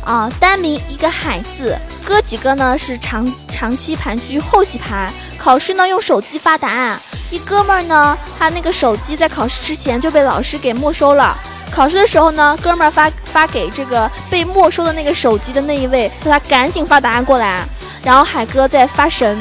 [0.03, 6.99] 啊、单名一个海字，哥几个呢是长长期盘踞后几排，考试呢用手机发答案，
[7.31, 11.35] 一哥们儿呢他那个手机在考试之前就被老师给没收了。
[11.71, 17.65] 考试的时候呢，哥们儿发发给这个被没收的那个手机的那一位，叫他赶紧发答案过来。
[18.03, 19.39] 然后海哥在发神，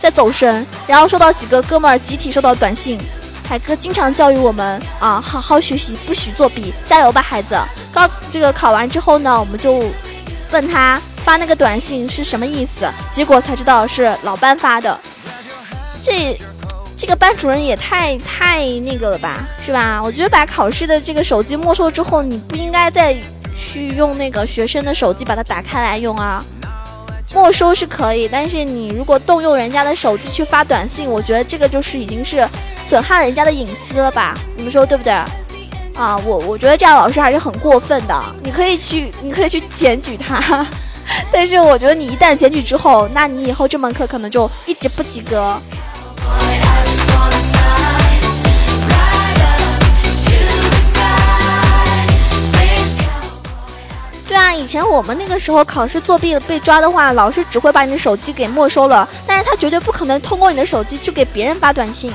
[0.00, 2.98] 在走神，然后收到几个哥们儿集体收到短信。
[3.48, 7.56] 海哥经常教育我们啊，好好学习，不许作弊，加油吧，孩子！
[7.92, 9.84] 高这个考完之后呢，我们就
[10.50, 14.98] 问他发那个短信是什么意思，结果才知道是老班发的。
[16.02, 16.36] 这
[17.02, 20.00] 这个班主任也太太那个了吧，是吧？
[20.00, 23.12] 我觉得把考试的这个手机没收之后，你不应该再
[23.56, 26.40] 去用那个学生的手机把它打开来用啊。
[27.34, 32.48] 没收是可以，但是你如果动用人家的手机去发短信，我觉得这个就是已经是
[32.80, 34.38] 损害人家的隐私了吧？
[34.56, 35.12] 你们说对不对？
[35.96, 38.24] 啊，我我觉得这样老师还是很过分的。
[38.44, 40.64] 你可以去，你可以去检举他，
[41.32, 45.60] 但是我觉得你一旦检举之后，那你以后这门课可能就一直不及格。
[54.32, 62.10] 对啊，以前我们那个时候考试作弊被抓的话，老师只会把你的手机给没收了，但是他绝对不可能通过你的手机去给别人发短信。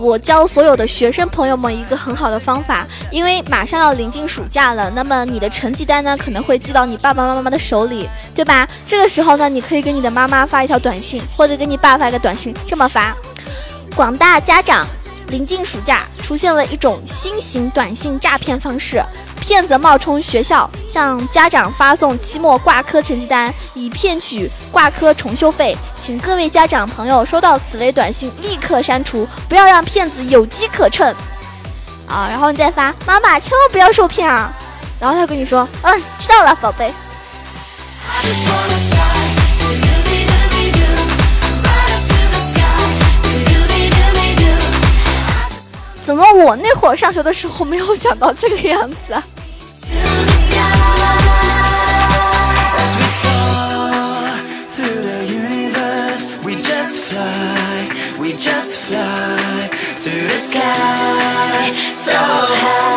[0.00, 8.66] 我教所有的学生朋友们一个很好的方法，因为马上要临近暑假了，那么你的成绩单呢可能会寄到你爸爸妈妈的手里，对吧？
[8.86, 13.14] 这个时候呢，你可以给你的妈妈发一条短信，或者给你爸发一个短信，这么发：
[13.94, 14.86] 广大家长，
[15.28, 19.02] 临近暑假，出现了一种新型短信诈骗方式。
[19.40, 25.76] 骗子冒充学校，向家长发送期末挂科成绩单，以骗取挂科重修费。
[26.00, 31.14] 请各位家长朋友收到此类短信立刻删除，不要让骗子有机可乘。
[32.06, 34.52] 啊，然后你再发妈妈，千万不要受骗啊！
[34.98, 36.86] 然后他跟你说，嗯，知道了，宝贝。
[36.86, 39.09] I just wanna
[46.10, 49.22] 怎么我那会儿上学的时候没有想到这个样子啊
[49.80, 49.94] ？To
[50.26, 50.60] the sky.
[52.80, 54.34] As we soar
[54.74, 59.70] through the universe, we just fly, we just fly
[60.02, 61.72] through the sky.
[61.94, 62.89] So high.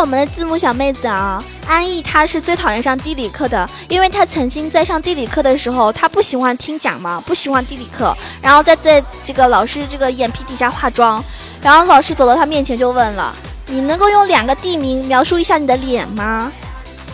[0.00, 11.22] 我们的字幕小妹子啊，安逸她是最讨厌上地理课的，因为她曾经在上地理课的时候，她不喜欢听讲嘛，不喜欢地理课，然后在在这个老师这个眼皮底下化妆，
[11.60, 13.34] 然后老师走到她面前就问了
[13.66, 16.52] ：“你能够用两个地名描述一下你的脸吗？”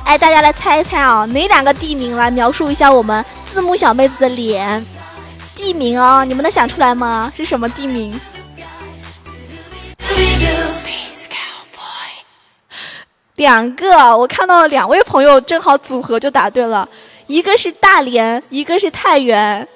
[0.05, 4.85] 哎，大家来猜一猜啊，哪两个地名来描述一下我们字幕小妹子的脸？
[5.55, 7.33] 地名啊，你们能想出来吗？
[7.35, 8.21] 是什么地名？
[13.45, 16.89] 两个，我看到了两位朋友正好组合就答对了，
[17.27, 19.69] 一个是大连，一个是太原，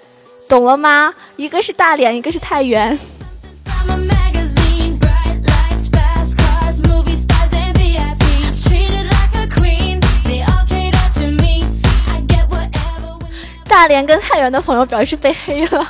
[0.49, 1.15] 懂了吗？
[1.37, 2.99] 一个是大连，一个是太原。
[13.69, 15.87] 大连跟太原的朋友表示被黑了。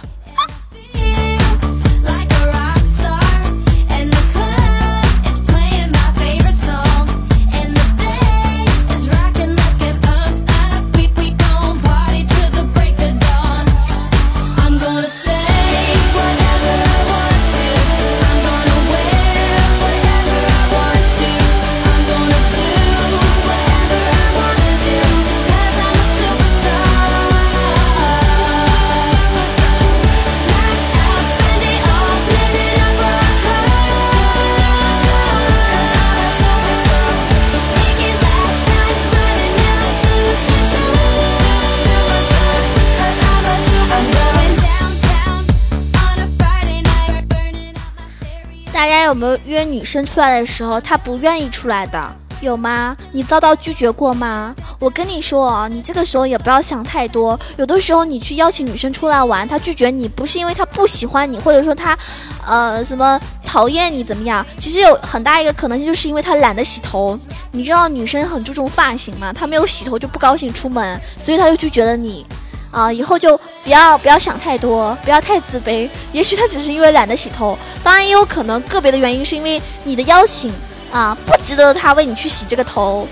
[49.09, 52.16] 有没有约女生出来的时候，她不愿意出来的？
[52.40, 52.96] 有吗？
[53.11, 54.54] 你遭到拒绝过吗？
[54.78, 57.36] 我跟你说啊，你这个时候也不要想太多。
[57.56, 61.98] 有的时候你去邀请女生出来玩，她拒绝你不是因为她不喜欢你，或者说她，
[62.46, 64.46] 呃，什么讨厌你怎么样？
[64.61, 67.18] 其实有很大一个可能性，就是因为她懒得洗头。
[67.50, 69.32] 你知道女生很注重发型吗？
[69.32, 72.24] 她没有洗头就不高兴出门，所以她就拒绝了你。
[72.71, 75.89] 啊，以后就不要不要想太多，不要太自卑。
[76.12, 80.53] 也许他只是因为懒得洗头，当然也有可能个别的原因是因为你的邀请
[80.93, 83.09] 啊不值得他为你去洗这个头。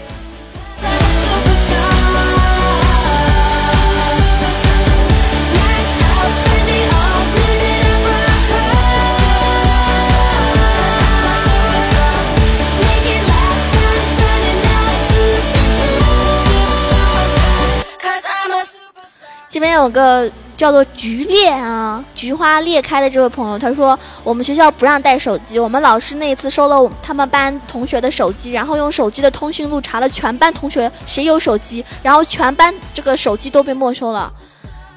[19.56, 34.30] 这边有个叫做菊裂啊，菊花裂开的这位朋友，他说我们学校不让带手机，我们老师那一次收了他们班同学的手机，然后用手机的通讯录查了全班同学谁有手机，然后全班这个手机都被没收了。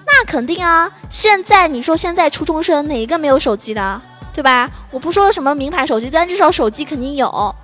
[0.05, 4.01] 那肯定啊，现在你说现在初中生哪一个没有手机的，
[4.33, 4.69] 对吧？
[4.91, 7.55] 我不说什么名牌手机，但至少手机肯定有。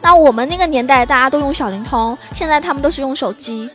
[0.00, 3.68] 那我们那个年代大家都用小灵通，现在他们都是用手机。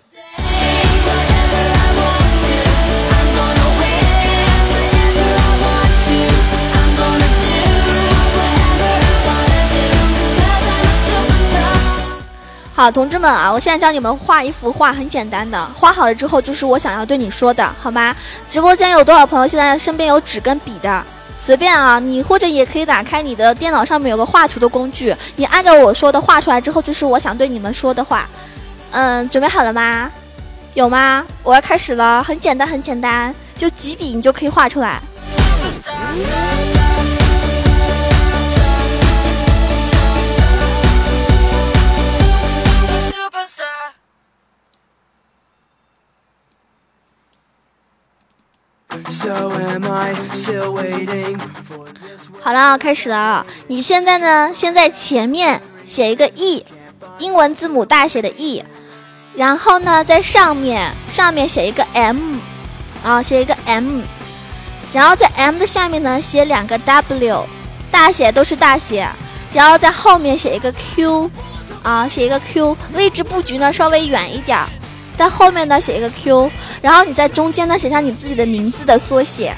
[12.74, 18.16] 好，同志们啊，我现在教你们画一幅画，很简单的，画好了之后就是我想要对你说的，好吗？
[18.50, 21.04] 直播间有多少朋友现在身边有纸跟笔的？
[21.40, 28.28] 随便啊，你或者也可以打开你的电脑，上面有个画图的工具，你按照我说的画出来之后，就是我想对你们说的话。
[28.90, 30.10] 嗯，准备好了吗？
[30.74, 31.26] 有吗？
[31.44, 35.02] 我要开始了，很简单，很简单，就几笔你就可以画出来。
[52.40, 53.46] 好了，开始了。
[53.68, 54.54] 你现在呢？
[54.54, 56.66] 先在前面写一个 E，
[57.20, 58.64] 英文字母大写的 E，
[59.34, 62.38] 然后呢，在上面上面写一个 M，
[63.04, 64.02] 啊，写一个 M，
[64.94, 67.46] 然后在 M 的下面呢写两个 W，
[67.90, 69.08] 大写都是大写，
[69.54, 71.32] 然后在后面写一个 Q，
[71.82, 74.60] 啊，写一个 Q，位置布局呢稍微远一点。
[75.18, 76.52] 在后面呢写一个 Q，
[76.82, 79.56] 然后你在中间呢写上你自己的名字的缩写，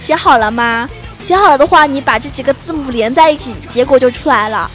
[0.00, 0.88] 写好了吗？
[1.22, 4.70] 写好了的话，你把这几个字母连在一起，结果就出来了。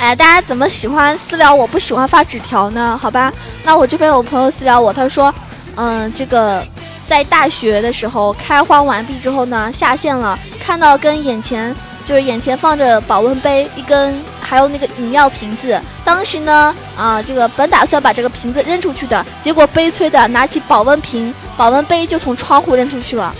[0.00, 2.98] 哎，大家怎么喜欢私聊我不喜欢发纸条呢？
[3.00, 3.30] 好吧，
[3.62, 5.32] 那我这边有朋友私聊我，他说，
[5.76, 6.66] 嗯，这个
[7.06, 23.34] 在大学的时候开荒完毕之后呢，下线了，看到跟眼前就是眼前放着保温杯一根，还有那个饮料瓶子，当时呢，啊，这个本打算把这个瓶子扔出去的，结果悲催的拿起保温瓶、保温杯就从窗户扔出去了。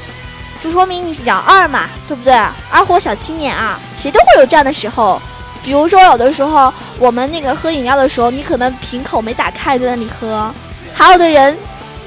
[0.63, 2.35] 就说明你比较二嘛，对不对？
[2.71, 5.19] 二货小青年啊，谁都会有这样的时候。
[5.63, 10.51] 比如说，有的时候我们那个喝饮料的时候，你可能瓶口没打开在那里喝；
[10.95, 11.57] 还有的人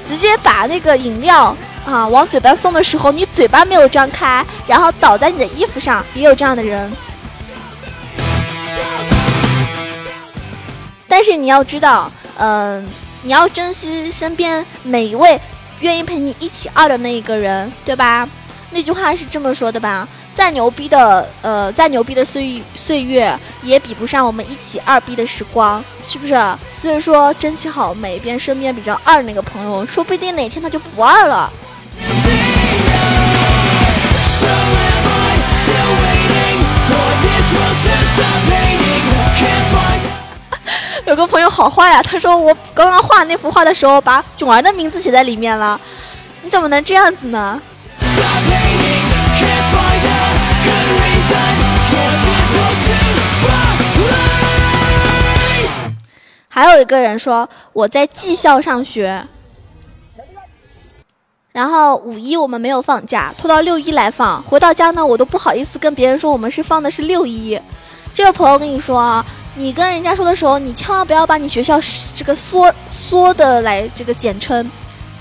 [0.06, 6.92] 直接把那个饮料啊往嘴巴送的时候，你嘴巴没有张开，然后倒在你的衣服上，也有这样的人。
[11.06, 12.84] 但是你要知道，嗯、
[13.22, 15.40] 你要珍惜身边每一位
[15.78, 18.28] 愿意陪你一起二的那一个人，对吧？
[18.74, 20.06] 那句话是这么说的吧？
[20.34, 26.34] 再牛逼的，呃，再牛逼的岁岁月，也比不上我们一起二逼的时光，是不是？
[26.82, 31.52] 所以说，珍惜好每一边身边比较二那个朋友，说不定哪天他就不二了。
[41.06, 45.80] 有个朋友好坏呀、他说我刚刚画那幅画的时候，把囧儿的名字写在里面了，
[46.42, 47.62] 你怎么能这样子呢？
[56.54, 59.26] 还有一个人说我在技校上学，
[61.50, 64.40] 然后五一我们没有放假，拖到六一来放。
[64.44, 67.60] 回到家呢，我都不好意思跟别人说我们是放的是六一。
[68.14, 69.26] 这个朋友跟你说啊，
[69.56, 71.76] 你跟人家说的时候，你千万不要把你学校
[72.14, 74.70] 这个缩缩的来这个简称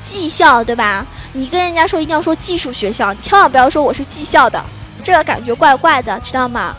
[0.05, 1.03] 技校，对吧？
[1.31, 4.63] 你跟人家说一定要说技术学校，千万不要说我是技校的，
[5.01, 6.75] 这个感觉怪怪的，知道吗？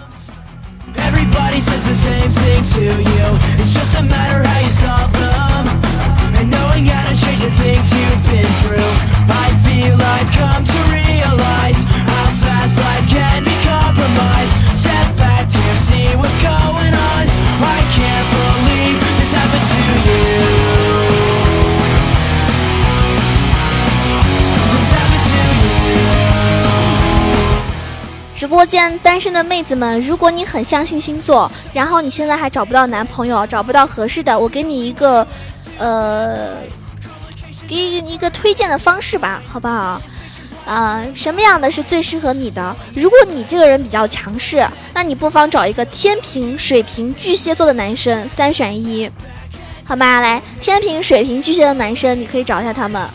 [0.97, 3.27] Everybody says the same thing to you.
[3.61, 5.65] It's just a matter how you solve them.
[6.39, 8.93] And knowing how to change the things you've been through.
[9.31, 11.81] I feel I've come to realize
[12.11, 14.44] how fast life can be compromised.
[28.35, 35.27] 直播间单身的妹子们，如果你很相信星座，然后你现在还找不到男朋友，找不到合适的，我给你一个，
[35.79, 36.57] 呃，
[37.69, 40.03] 给你一个推荐的方式吧，好不好？
[40.67, 42.75] 啊、什么样的是最适合你的？
[42.95, 49.11] 如果你这个人比较强势，那你不妨找一个天平、水瓶、巨蟹座的男生，三选一，
[49.85, 50.21] 好吗？
[50.21, 53.07] 来，天平、水瓶、巨蟹的男生，你可以找一下他们。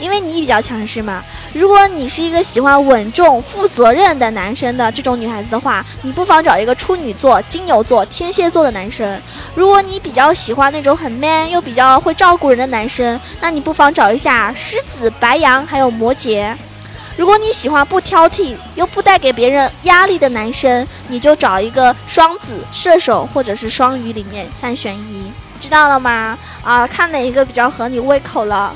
[0.00, 1.24] 因为你比较强势嘛。
[1.52, 9.20] 如果你是一个喜欢稳重、负责任的男生的这种女孩子的话，你不妨找一个处女座、金牛座、天蝎座的男生。
[9.54, 16.54] 如果你比较喜欢那种很 man 又比较会照顾人的男生，那你不妨找一下狮子、白羊还有摩羯。
[17.16, 26.38] 如果你喜欢不挑剔又不带给别人压力的男生，你就找一个双子、射手或者是双鱼里面三选一，知道了吗？
[26.62, 28.72] 啊，看哪一个比较合你胃口了。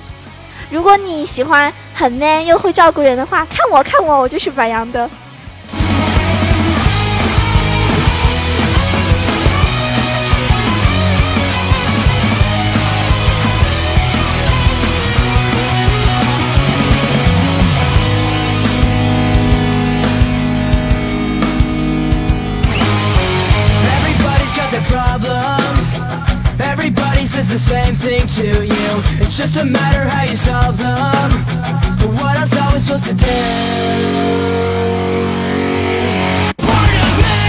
[0.73, 5.09] 如果你喜欢很 man 又会照顾人的话，看我看我，我就是白羊的。
[27.53, 28.88] The same thing to you.
[29.20, 31.44] It's just a matter how you solve them.
[31.98, 33.26] But what else are we supposed to do?
[36.57, 37.44] Part of me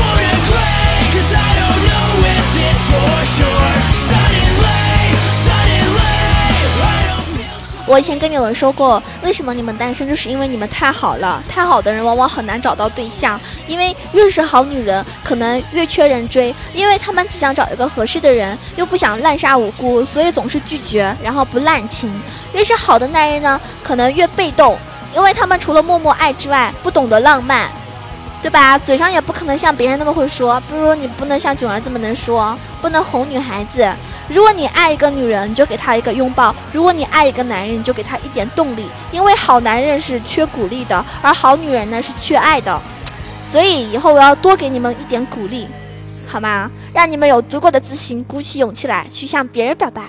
[0.00, 3.73] won't agree, 'cause I don't know if it's for sure.
[7.94, 11.40] 我以前跟你们说过，为什么你们单身，就是因为你们太好了。
[11.48, 22.12] 太好的人往往很难找到对象，因为越是好女人，可能越缺人追，因为他们只想找一个合适的人，又不想滥杀无辜，所以总是拒绝，然后不滥情。
[22.52, 24.76] 越是好的男人呢，可能越被动，
[25.14, 27.70] 因为他们除了默默爱之外，不懂得浪漫。
[28.44, 28.78] 对吧？
[28.78, 33.90] 嘴上也不可能像别人那么会说，不如你不能像囧儿这么能说，不能哄女孩子。
[34.28, 38.84] 如果你爱一个女人，你就给她一个拥抱；如果你爱一个男人，你就给他一点动力。
[39.10, 42.78] 因为好男人是缺鼓励的，而好女人呢是缺爱的。
[43.50, 45.66] 所以以后我要多给你们一点鼓励，
[46.26, 46.70] 好吗？
[46.92, 50.02] 让你们有足够的自信，鼓起勇气来去向别人表白。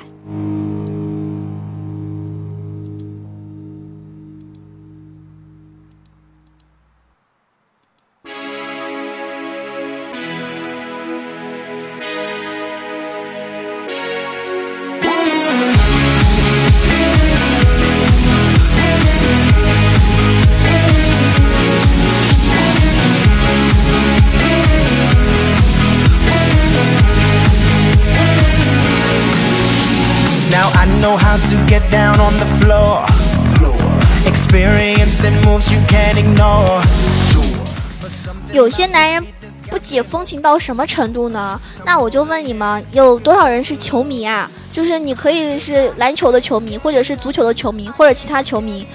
[38.75, 39.25] 些男人
[39.69, 41.57] 不解风情到什么程度呢？
[41.85, 44.51] 那我就问你们，有多少人是球迷啊？
[44.69, 48.85] 就是你可以是篮球的球迷，或者是足球的球迷，或者其他球迷，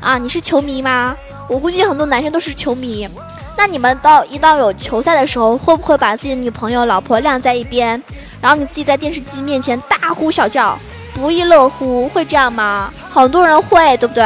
[0.00, 1.16] 啊，你是球迷吗？
[1.48, 3.08] 我估计很多男生都是球迷。
[3.56, 8.02] 那你们到一到有球赛的时候，会不会把自己的女朋友、老婆晾在一边，
[8.40, 10.76] 然后你自己在电视机面前大呼小叫，
[11.14, 12.08] 不亦乐乎？
[12.08, 12.92] 会这样吗？
[13.08, 14.24] 很多人会，对不对？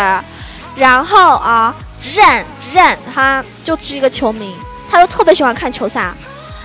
[0.75, 4.55] 然后啊，直染直染，他就是一个球迷，
[4.93, 6.13] 他又特别喜欢看球赛。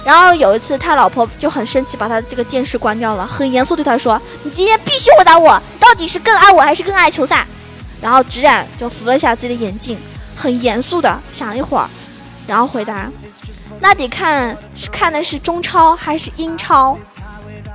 [0.03, 7.45] 然后有一次，他老婆就很生气，把他这个电视关掉了，很严肃对他说：“你今天必须回答我，到底是更爱我还是更爱球赛？”
[8.01, 9.97] 然后直染就扶了一下自己的眼镜，
[10.35, 11.89] 很严肃的想了一会儿，
[12.45, 13.09] 然后回答
[13.79, 16.97] ：“那得看是看的是中超还是英超。”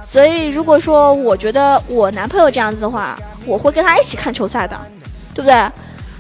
[0.03, 4.79] 所以如果说我觉得我男朋友这样子的话，我会跟他一起看球赛的，
[5.35, 5.71] 对不对？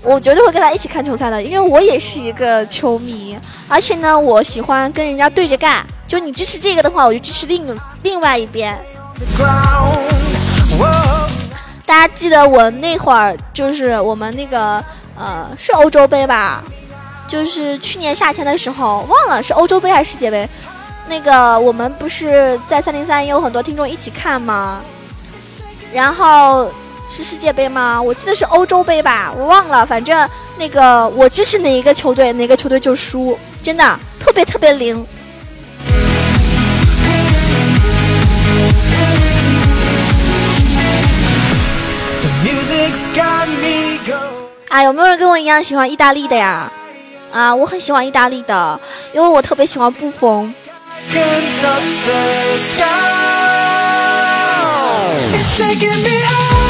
[0.02, 3.38] 我绝对会跟他一起看球赛的，因为我也是一个球迷，
[3.68, 5.86] 而且呢，我喜欢跟人家对着干。
[6.06, 8.78] 就你支持这个的话，我就支持另另外一边。
[11.86, 14.82] 大家记得我那会儿就是我们那个
[15.16, 16.62] 呃是欧洲杯吧，
[17.28, 20.48] 就是去年夏天的时候，忘了是欧洲杯还是世界杯。
[21.08, 24.80] 那个我们不是在三零三也有很多听众一起看吗？
[25.92, 26.70] 然后
[27.14, 28.00] 是世界杯吗？
[28.00, 29.84] 我记得是欧洲杯吧，我忘了。
[29.84, 35.06] 反正那个我支持哪一个球队，哪个球队就输，真的特别特别灵。
[44.70, 46.72] 啊，有没有人跟我一样喜欢意大利的呀？
[47.30, 48.80] 啊，我很喜欢意大利的，
[49.12, 50.54] 因为我特别喜欢布冯。
[55.34, 56.61] It's taking me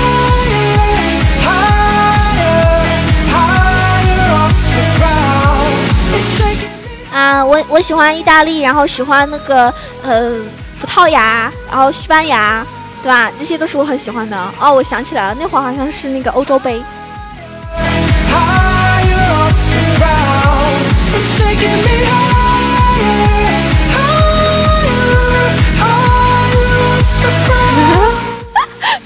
[7.13, 10.33] 啊，我我喜欢意大利，然后喜欢那个呃
[10.81, 12.67] 葡萄牙，然后西班牙，
[13.03, 13.31] 对吧？
[13.39, 14.37] 这些都是我很喜欢的。
[14.59, 16.83] 哦，我想起来了，那会儿好像是那个欧洲杯。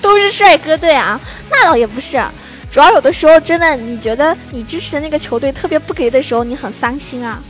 [0.01, 1.19] 都是帅哥队啊？
[1.51, 2.23] 那倒也不是，
[2.71, 7.43] 主要有的时候真的，你觉得你支持的那个球队特别不给的时候，你很伤心啊。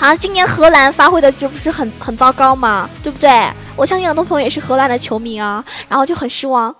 [0.00, 2.88] 好像今年荷兰发挥的这不是很很糟糕吗？
[3.02, 3.30] 对不对？
[3.76, 6.74] 我相信很多朋友也是荷兰的球迷啊，然后就很失望。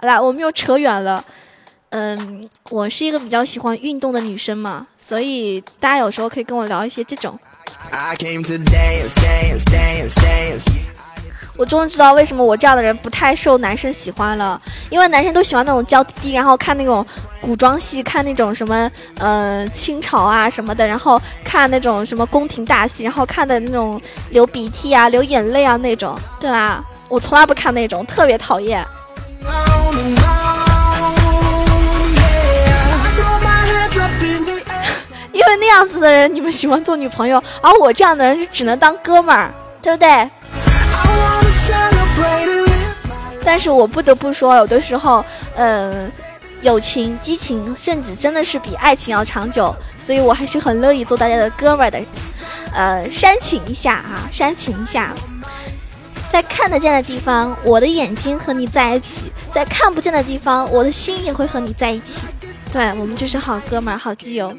[0.00, 1.24] 好啦，我们又扯远了。
[1.90, 7.38] 嗯，我是一个比较喜欢运动的女生嘛，所以大家有时候可以跟我聊一些这种。
[7.92, 10.64] I came to dance, dance, dance, dance.
[11.60, 14.58] 我终于知道为什么我这样的人不太受男生喜欢了，
[14.88, 17.04] 因为男生都喜欢那种娇滴滴，然后看那种
[17.38, 24.00] 古装戏，看那种什么呃清朝啊什么的，然后看那种什么宫廷大戏，然后看的那种
[24.30, 26.82] 流鼻涕啊、流眼泪啊那种，对吧？
[27.10, 28.82] 我从来不看那种，特别讨厌。
[35.30, 39.52] 因为那样子的人你们喜欢做女朋友，而我这样的人就只能当哥们儿，
[39.82, 40.30] 对不对？
[43.44, 45.24] 但是我不得不说，有的时候，
[45.56, 46.10] 呃，
[46.62, 52.00] 友情、激情，甚至真的是比爱情要长久，所以我还是很乐意做大家的哥们儿的。
[52.72, 55.14] 呃，煽情一下啊，煽情一下，
[56.30, 62.22] 在看得见的地方，我的眼睛和你在一起；在看不见的地方，我的心也会和你在一起。
[62.70, 64.54] 对我们就是好哥们儿、好基友。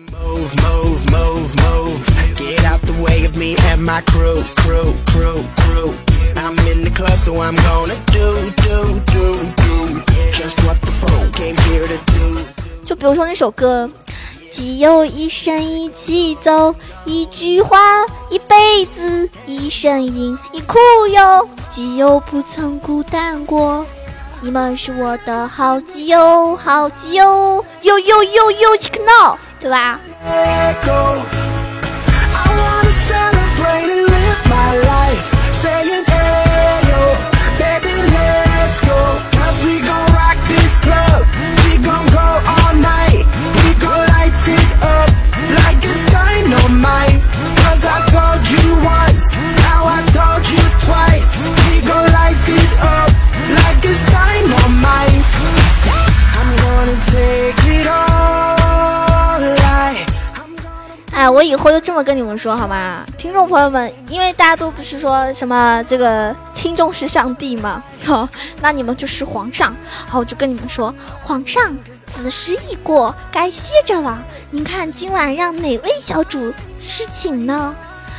[6.42, 10.02] I'm in the club, so I'm gonna do, do, do, do.
[10.34, 12.40] Just what the phone came here to do.
[12.84, 13.88] 就比如说那首歌，
[14.52, 16.74] 只有一生一起走，
[17.06, 17.78] 一句话
[18.32, 20.80] 一辈子，一声音一哭
[21.12, 23.86] 哟，基友不曾孤单过。
[24.42, 30.00] 你们是我的好基友，好基友，呦呦呦呦，check now，对吧？
[61.14, 63.06] 哎，我以后就这么跟你们说好吗？
[63.16, 67.84] 听众朋友们，因为大家都不是说什么这个听众是上帝嘛？
[68.04, 68.28] 好，
[68.60, 69.76] 那你们就是皇上。
[70.08, 70.92] 好，我就跟你们说，
[71.22, 71.78] 皇上，
[72.12, 74.20] 子时已过，该歇着了。
[74.50, 76.52] 您看今晚让哪位小主
[76.82, 77.76] 侍寝呢？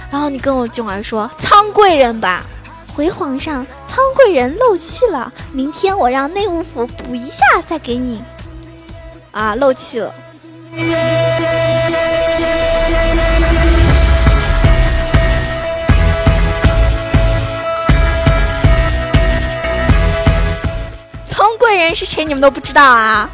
[0.08, 2.44] 然后你跟我囧儿说，苍贵人吧。
[2.94, 8.22] 回皇上，苍贵人漏气了，明天我让内务府补一下再给你。
[9.32, 10.12] 啊，漏气了。
[21.28, 22.24] 苍贵人是谁？
[22.24, 23.28] 你们都不知道啊？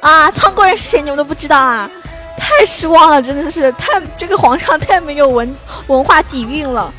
[0.00, 1.00] 啊，苍贵人是谁？
[1.00, 1.90] 你们都不知道啊？
[2.36, 6.92] 太失望了，真的是太这个皇上太没有文文化底蕴了。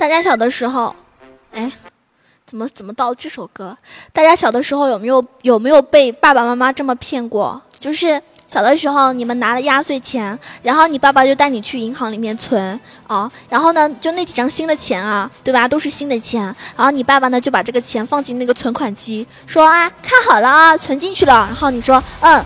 [0.00, 0.96] 大家小的时候，
[1.52, 1.70] 哎，
[2.46, 3.76] 怎么怎么到这首歌？
[4.14, 7.60] 大家小的时候有没有有没有被爸爸妈妈这么骗过？
[7.78, 15.68] 就是小的时候你们拿了压岁钱，然后你爸爸就带你去银行里面存啊，然后呢就那几张新的钱啊，对吧？
[15.68, 16.44] 都是新的钱，
[16.74, 21.44] 然后你爸爸呢就把这个钱放进那个存款机，说啊看好了啊，存进去了。
[21.46, 22.42] 然后你说嗯，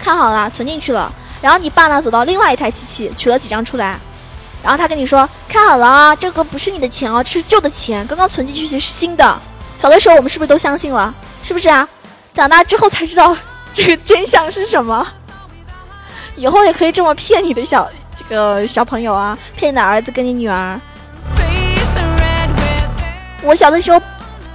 [0.00, 1.14] 看好了，存进去了。
[1.40, 3.96] 然后你爸呢走到另外一台机器取了几张出来。
[4.62, 9.40] 然后他跟你说：“看好了啊，这个不是你的钱哦，这是旧的钱，刚刚存进去是新的。”
[9.78, 11.14] 小的时候我们是不是都相信了？
[11.42, 11.88] 是不是啊？
[12.34, 13.36] 长大之后才知道
[13.72, 15.06] 这个真相是什么。
[16.34, 20.80] 以后也可以这么骗你的小这个小朋友啊，骗你的儿子跟你女儿。
[23.42, 24.00] 我小的时候，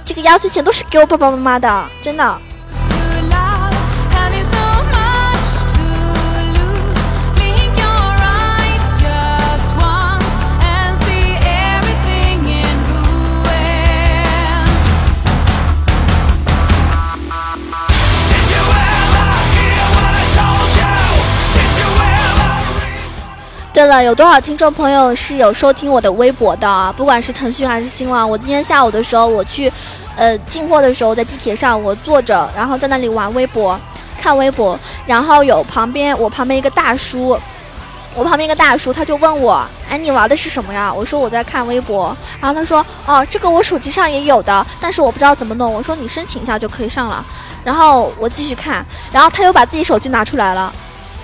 [0.04, 2.38] 这个压岁钱都是给我爸爸妈妈的，真的。
[23.82, 26.94] 对了，有多少听众朋友是有收听我的微博的啊？
[26.96, 29.70] 不管是腾讯还是新浪，我今天下午的时候我去，
[30.14, 33.76] 呃，进货的时候在地铁上，我坐着，然后在那里玩微博，
[34.16, 37.36] 看微博，然后有旁边我旁边一个大叔，
[38.14, 39.60] 我旁边一个大叔他就问我，
[39.90, 40.94] 哎，你玩的是什么呀？
[40.94, 45.74] 我说我在看微博，然后他说，哦，这个我手机上也有的，但是我不知道怎么弄。
[45.74, 47.26] 我说你申请一下就可以上了，
[47.64, 50.72] 然后我继续看，然后他又把自己手机拿出来了。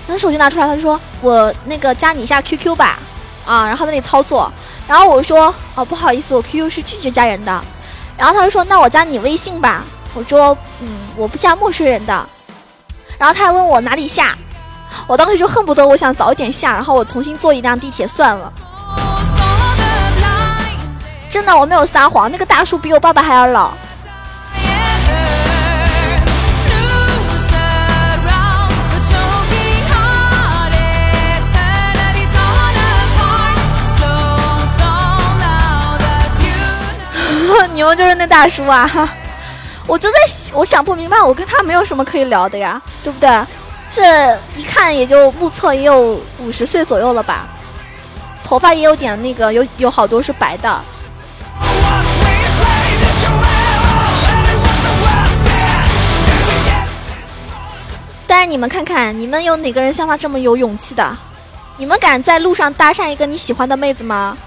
[0.09, 2.97] 他手机拿出来，他说：“我那个加你一下 QQ 吧，
[3.45, 4.51] 啊，然后在那里操作。”
[4.87, 7.63] 然后我说：“哦，不好意思，我 QQ 是拒绝加人的。”
[8.17, 9.85] 然后他就说：“那我加你微信吧。”
[10.15, 12.27] 我说：“嗯，我不加陌生人的。”
[13.17, 14.35] 然后他还问我哪里下，
[15.07, 18.51] 我当时就恨不得我想早一点下，然后我重新坐一辆地铁算了。
[21.29, 23.71] 真的，我没有撒谎，那个大叔比我爸爸还要老。
[37.79, 38.85] 你们就是那大叔啊！
[39.87, 40.17] 我就在
[40.53, 43.29] 我想不明白，我跟他没有什么可以聊的呀，对不对？
[43.89, 47.47] 这一看也就目测也有五十岁左右了吧，
[48.43, 50.83] 头发也有点那个，有有好多是白的。
[58.27, 61.15] 但是你们看看，你们有哪个人像他这么有勇气的？
[61.77, 64.37] 你们敢在路上搭讪一个你喜欢的妹子吗？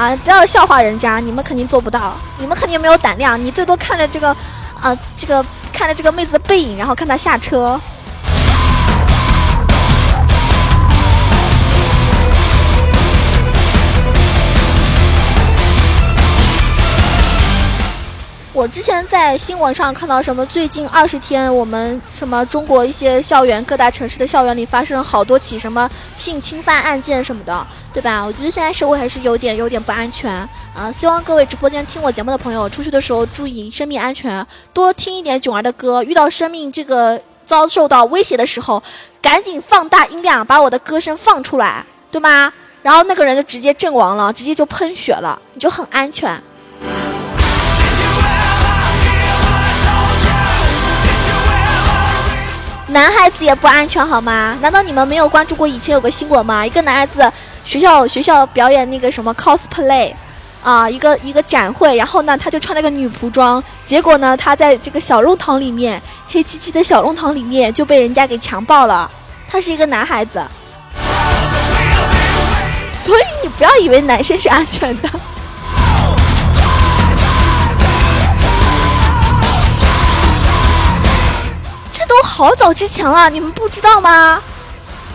[0.00, 0.16] 啊！
[0.24, 3.38] 不要笑话人家，你们肯定做不到，你们肯定没有胆量。
[3.38, 4.34] 你最多看着这个，
[4.80, 5.44] 啊，这个
[5.74, 7.78] 看着这个妹子的背影，然后看她下车。
[18.60, 28.22] 我之前在新闻上看到什么，最近二十天，我们什么中国一些校园，各大城市的校园里发生好多起什么性侵犯案件什么的，对吧？
[28.22, 30.30] 我觉得现在社会还是有点有点不安全
[30.74, 30.92] 啊！
[30.92, 36.02] 希望各位直播间听我节目的朋友，出去的时候注意生命安全，多听一点囧儿的歌。
[36.02, 38.82] 遇到生命这个遭受到威胁的时候，
[39.22, 42.52] 赶紧放大音量，把我的歌声放出来，对吗？
[42.82, 46.38] 然后那个人就直接阵亡了，直接就喷血了，你就很安全。
[52.90, 54.58] 男孩子也不安全好吗？
[54.60, 56.66] 难道你们没有关注过以前有个新闻吗？
[56.66, 57.30] 一个男孩子
[57.64, 60.12] 学校学校表演那个什么 cosplay，
[60.60, 69.08] 啊，一个一个展会，然后呢，他就穿了个女仆装，结果呢，他在这个小弄堂里面，黑漆漆的小弄堂里面就被人家给强暴了。
[69.48, 70.42] 他是一个男孩子，
[73.00, 75.08] 所以你不要以为男生是安全的。
[82.20, 84.42] 都好早之前了，你们不知道吗？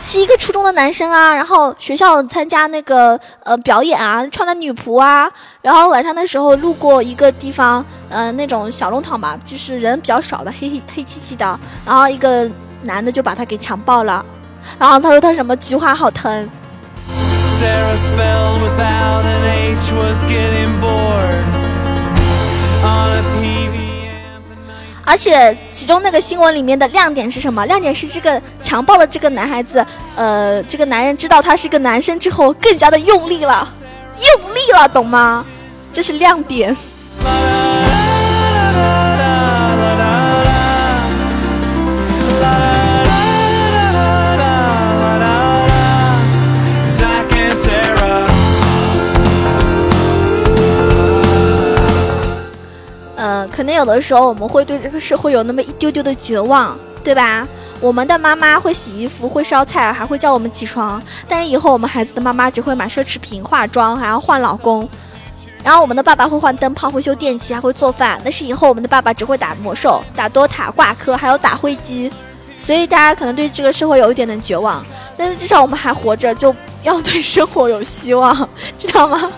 [0.01, 5.29] 是一个初中的男生啊，然后学校参加那个呃表演啊，穿了女仆啊，
[5.61, 12.49] 然后晚上的时候路过一个地方，呃那种小弄堂嘛，就是人比较少的，黑黑黑漆漆的，然后一个
[12.81, 14.25] 男的就把他给强暴了，
[14.79, 16.49] 然后他说他什么菊花好疼
[17.61, 17.95] ，Sarah
[25.05, 27.65] 而且其中那个新闻里面的亮点是什么？
[27.67, 29.85] 亮点是这个强暴的这个男孩子，
[30.15, 33.71] 呃，这个男人知道他是个男生之后，更加的用力了，
[34.17, 35.45] 用力了，懂吗？
[35.93, 36.75] 这是亮点。
[53.55, 57.47] 可能有的时候我们会对这个社会有那么一丢丢的绝望，对吧？
[57.79, 64.89] 我们的妈妈会洗衣服，会烧菜，还会叫我们起床，但是以后我们孩子的妈妈只会买奢侈品、化妆，还要换老公。
[65.63, 68.19] 然后我们的爸爸会换灯泡，会修电器，还会做饭。
[68.23, 72.11] 但是以后我们的爸爸只会打魔兽、打 DOTA、挂科，还有打灰机。
[72.57, 74.83] 所以大家可能对这个社会有一点点绝望，
[75.15, 76.53] 但是至少我们还活着，就
[76.83, 79.31] 要对生活有希望， 知道吗？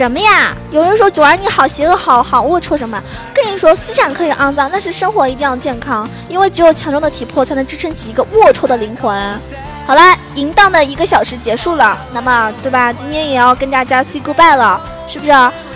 [0.00, 0.56] 什么呀？
[0.70, 2.98] 有人说九儿你好邪恶，好好龌龊什么？
[3.34, 9.38] 跟你说，思想可以肮脏，但是生活一定要健康，因为只有强壮的体魄才能支撑起一个龌龊的灵魂。
[9.86, 10.00] 好了，
[10.36, 12.90] 淫荡的一个小时结束了，那么对吧？
[12.90, 15.32] 今天也要跟大家 say goodbye 了，是不是？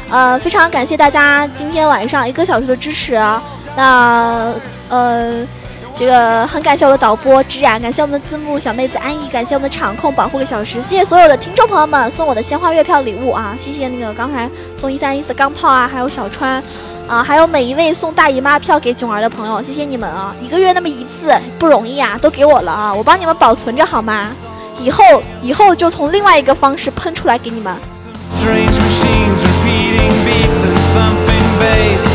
[0.09, 3.21] 呃，非常感谢大家今天晚上一个小时的支持。
[3.77, 4.55] 那
[4.89, 5.47] 呃。
[5.97, 13.55] 这个很感谢我的导播直染，感谢我们的字幕小妹子安逸，感谢我们的场控保护个小时，谢谢所有的听众朋友们送我的鲜花月票礼物啊！
[13.57, 16.61] 谢谢那个刚才送一三一四钢炮啊，还有小川，
[17.07, 20.35] 啊，还有每一位送大姨妈票给囧儿的朋友，谢谢你们啊！
[20.43, 24.31] 一个月那么一次不容易啊，都给我了啊，我帮你们保存着好吗？
[24.81, 27.73] 以后以后就从另外一个方式喷出来给你们。
[28.43, 32.14] Strange machines repeating beats and thumping bass.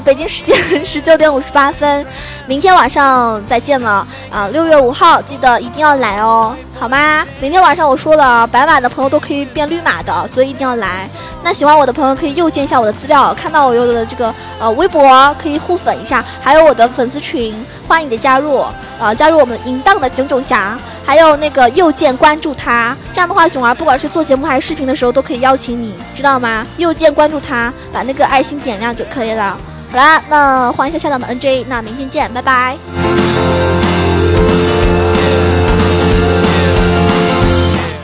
[0.00, 2.04] 北京时间十九点五十八分，
[2.46, 4.48] 明天晚上再见了啊！
[4.52, 7.24] 六月五号记得一定要来哦，好吗？
[7.40, 11.08] 明天晚上我说了，白马的朋友都可以变绿马的，所以一定要来。
[11.42, 17.54] 那喜欢我的朋友可以右键一下我的资料，看到我有的这个呃微博可以互粉一下，还有我的粉丝群，
[17.88, 18.64] 欢迎你的加入。
[18.98, 26.66] 呃，加入我们淫荡的囧囧侠，还有那个右键关注他，这样的话，囧儿不管是做节目还是视频的时候，都可以邀请你，知道吗？
[26.78, 29.54] 右键关注他，把那个爱心点亮就可以了。
[29.90, 32.76] 好啦，那欢迎一下下档的 NJ，那明天见，拜拜。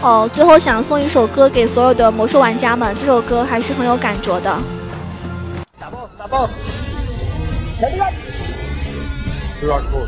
[0.01, 4.57] 哦，最后想送一首歌给所有的魔兽玩家们，这首歌还是很有感觉的。
[5.78, 6.49] 打爆打爆！
[7.80, 8.12] 来来，
[9.61, 9.99] 有点酷。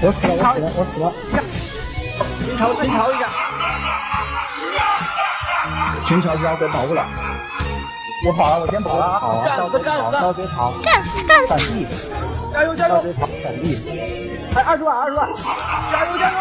[0.00, 1.42] 我死了，我死了，我死了！
[2.44, 3.28] 秦朝，秦朝一下，
[6.06, 7.04] 秦朝要被保护了。
[8.26, 9.18] 我跑了，我先跑了啊！
[9.20, 11.72] 好啊，倒追跑，倒追跑，干死干闪死！
[11.72, 11.86] 避，
[12.52, 12.96] 加油加油！
[12.96, 13.78] 倒追跑，闪避，
[14.52, 15.28] 还二十万二十万，
[15.92, 16.38] 加油加油！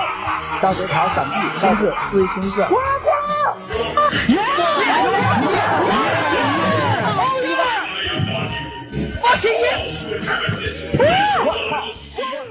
[0.60, 2.64] 倒追跑，闪避，倒是追星字。
[2.64, 3.12] 呱呱！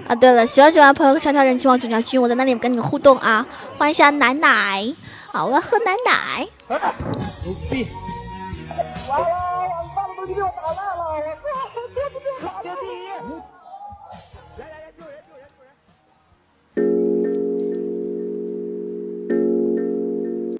[0.07, 3.45] 啊，对了，喜欢九玩朋友可以上条人气王九家君，我在那里跟你互动啊，
[3.77, 4.95] 欢迎一下奶奶，
[5.33, 6.47] 好，我要喝奶奶。
[6.69, 6.79] 牛
[7.69, 7.89] 逼！
[9.09, 9.35] 完了，
[9.83, 11.46] 我爸爸都给我打烂了，我操！